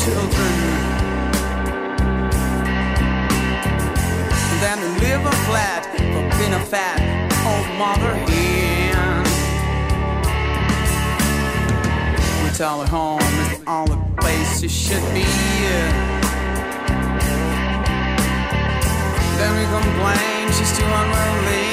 Children. 0.03 0.53
Then 4.59 4.77
we 4.81 4.89
live 4.99 5.23
a 5.25 5.35
flat 5.47 5.83
for 6.13 6.23
being 6.37 6.53
a 6.53 6.63
fat 6.73 6.99
old 7.47 7.67
mother 7.79 8.13
hen. 8.27 9.23
We 12.43 12.49
tell 12.57 12.81
her 12.81 12.87
home 12.87 13.21
is 13.43 13.49
the 13.57 13.69
only 13.69 13.97
place 14.19 14.59
she 14.59 14.67
should 14.67 15.05
be. 15.13 15.23
Then 19.39 19.51
we 19.59 19.65
complain 19.77 20.43
she's 20.55 20.73
too 20.77 20.89
unruly 21.01 21.69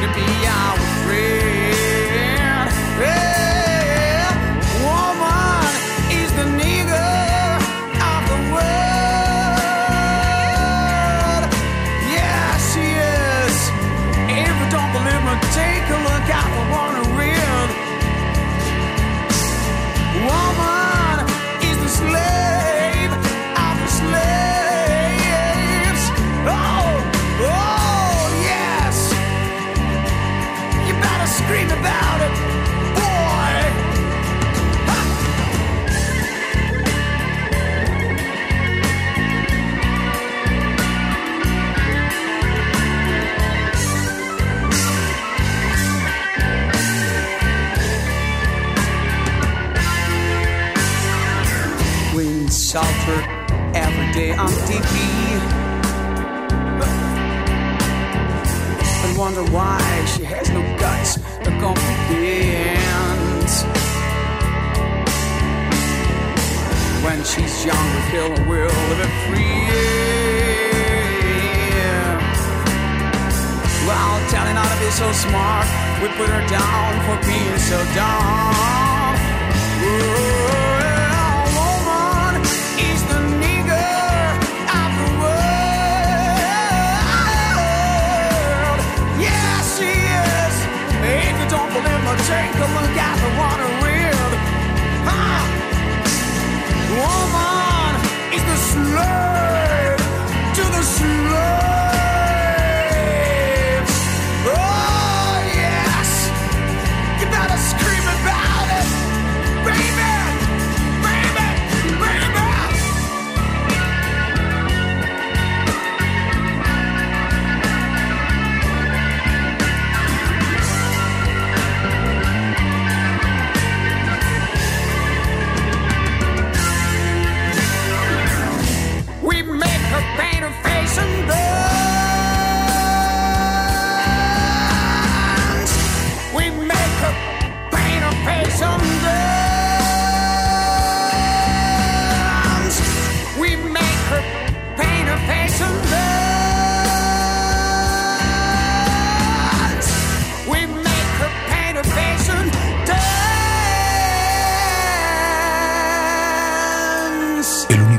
to 0.00 0.08
be 0.16 0.28
our 0.48 0.76
friend. 1.04 2.68
Well, 3.00 3.55
day. 54.80 55.40
And 59.04 59.16
wonder 59.16 59.44
why 59.52 59.80
she 60.16 60.24
has 60.24 60.50
no 60.50 60.62
guts 60.78 61.14
to 61.44 61.50
comprehend. 61.60 63.50
When 67.04 67.22
she's 67.24 67.64
young, 67.64 67.86
we 67.94 68.00
kill 68.10 68.28
her 68.36 68.44
will 68.48 68.76
live 68.90 69.00
it 69.06 69.12
free. 69.26 69.56
While 73.86 74.18
telling 74.28 74.56
her 74.56 74.68
to 74.74 74.78
be 74.84 74.90
so 74.90 75.12
smart, 75.12 75.66
we 76.02 76.08
put 76.18 76.28
her 76.28 76.44
down 76.48 77.00
for 77.06 77.16
being 77.26 77.58
so 77.58 77.78
dumb. 77.94 78.56
A 92.28 92.66
look 92.74 92.96
at 92.98 93.16
the 93.22 93.38
water 93.38 93.75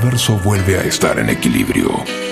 universo 0.07 0.37
vuelve 0.37 0.77
a 0.77 0.83
estar 0.83 1.19
en 1.19 1.29
equilibrio. 1.29 2.26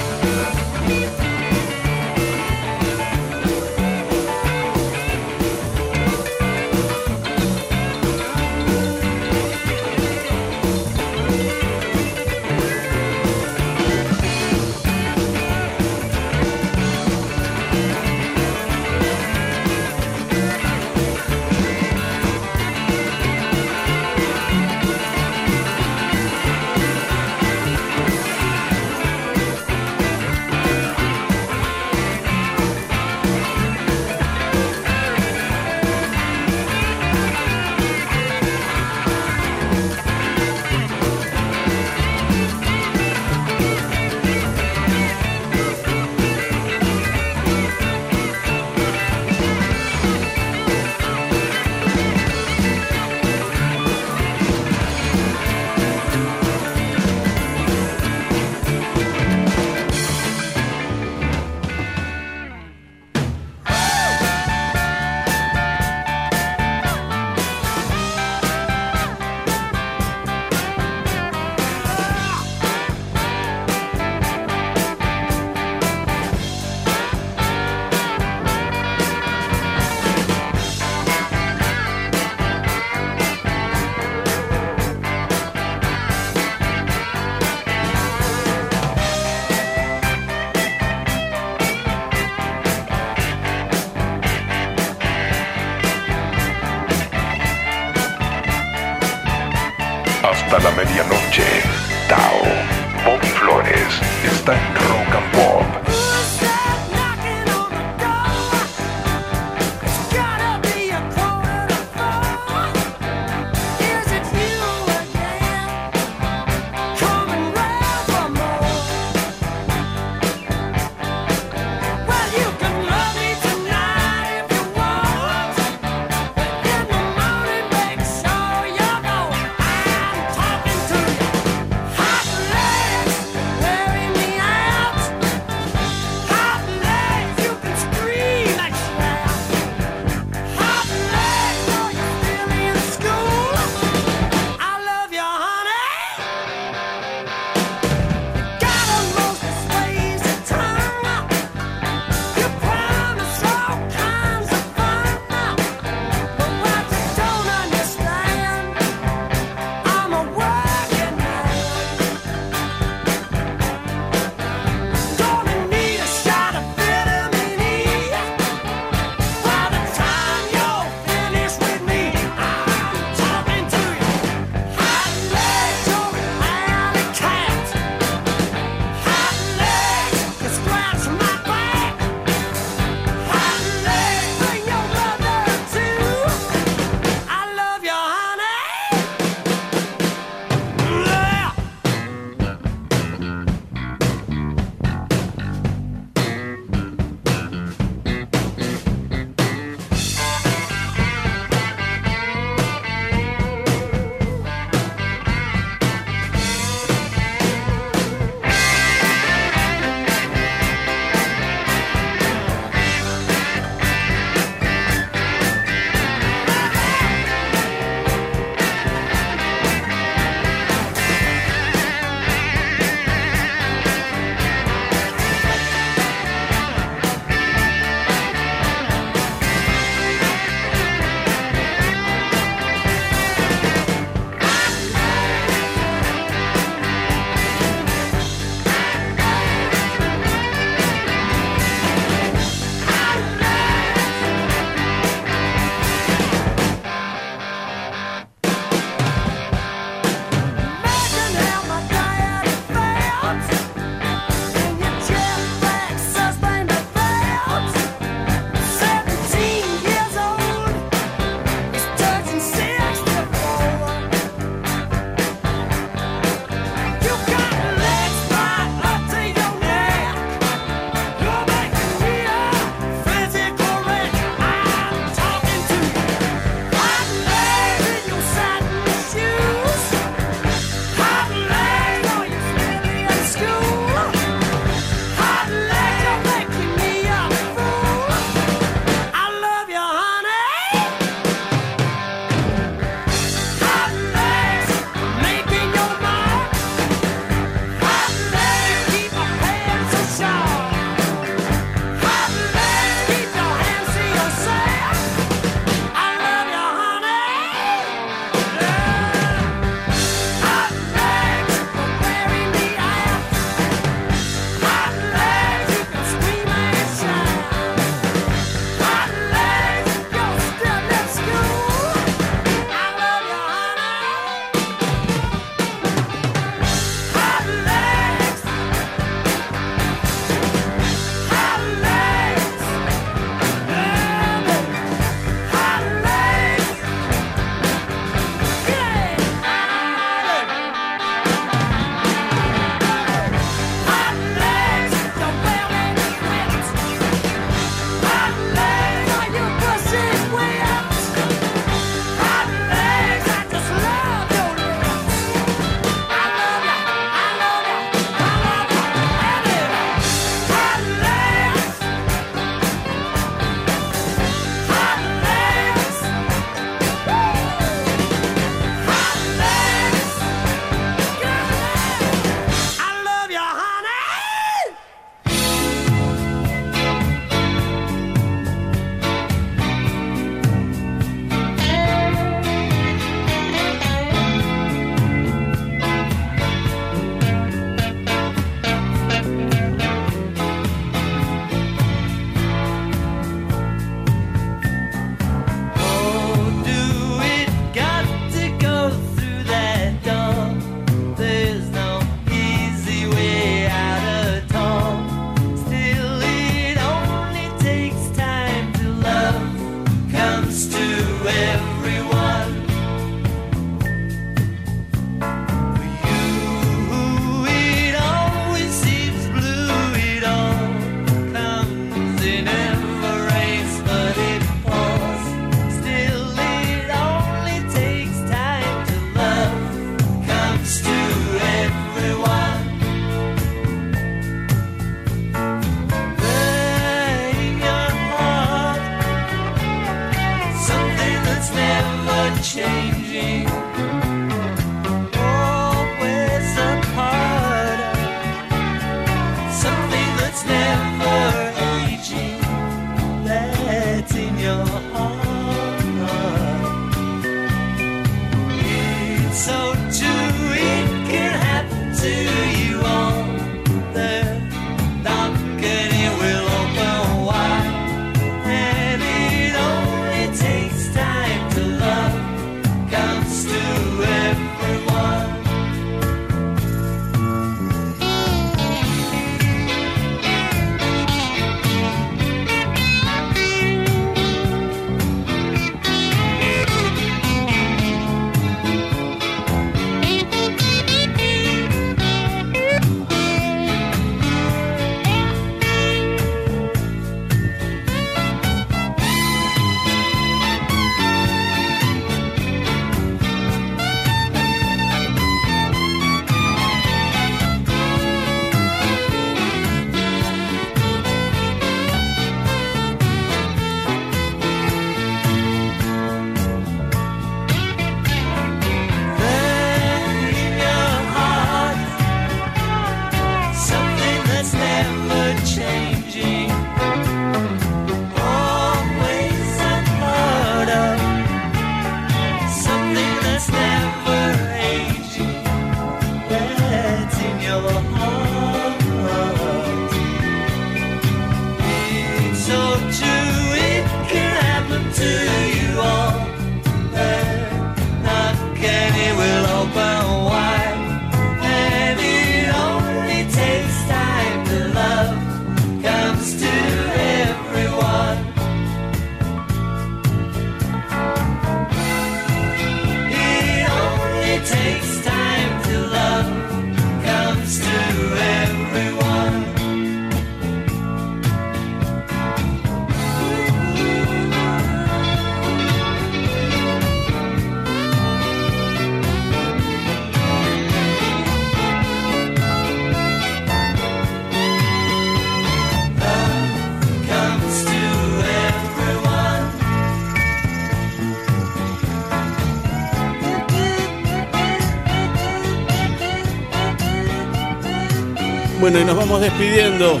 Y 598.72 598.84
nos 598.84 598.96
vamos 598.96 599.20
despidiendo 599.20 600.00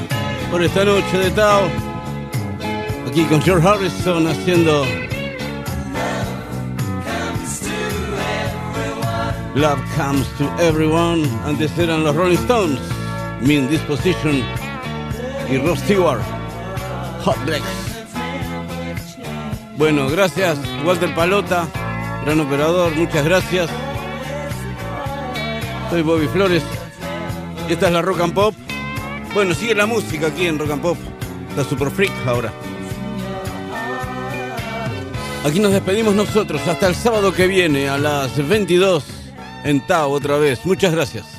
por 0.50 0.62
esta 0.62 0.82
noche 0.82 1.18
de 1.18 1.30
Tao. 1.32 1.68
Aquí 3.06 3.22
con 3.24 3.42
George 3.42 3.68
Harrison 3.68 4.26
haciendo 4.26 4.86
Love 9.54 9.78
Comes 9.94 10.26
to 10.38 10.50
Everyone. 10.58 11.28
Antes 11.44 11.76
eran 11.78 12.02
los 12.02 12.16
Rolling 12.16 12.38
Stones, 12.38 12.80
Mean 13.42 13.68
Disposition 13.68 14.42
y 15.50 15.58
Ross 15.58 15.78
Stewart, 15.80 16.22
Hot 17.24 17.36
Legs. 17.46 17.66
Bueno, 19.76 20.08
gracias 20.08 20.58
Walter 20.84 21.14
Palota, 21.14 21.68
gran 22.24 22.40
operador, 22.40 22.96
muchas 22.96 23.22
gracias. 23.22 23.68
Soy 25.90 26.00
Bobby 26.00 26.26
Flores. 26.28 26.62
Esta 27.68 27.86
es 27.86 27.92
la 27.92 28.02
Rock 28.02 28.20
and 28.20 28.34
Pop. 28.34 28.61
Bueno, 29.34 29.54
sigue 29.54 29.74
la 29.74 29.86
música 29.86 30.26
aquí 30.26 30.46
en 30.46 30.58
Rock 30.58 30.72
and 30.72 30.82
Pop. 30.82 30.98
La 31.56 31.64
Super 31.64 31.90
Freak 31.90 32.12
ahora. 32.26 32.52
Aquí 35.44 35.58
nos 35.58 35.72
despedimos 35.72 36.14
nosotros 36.14 36.60
hasta 36.68 36.86
el 36.86 36.94
sábado 36.94 37.32
que 37.32 37.46
viene 37.46 37.88
a 37.88 37.98
las 37.98 38.46
22 38.46 39.04
en 39.64 39.80
Tao 39.86 40.10
otra 40.10 40.36
vez. 40.36 40.64
Muchas 40.64 40.92
gracias. 40.92 41.31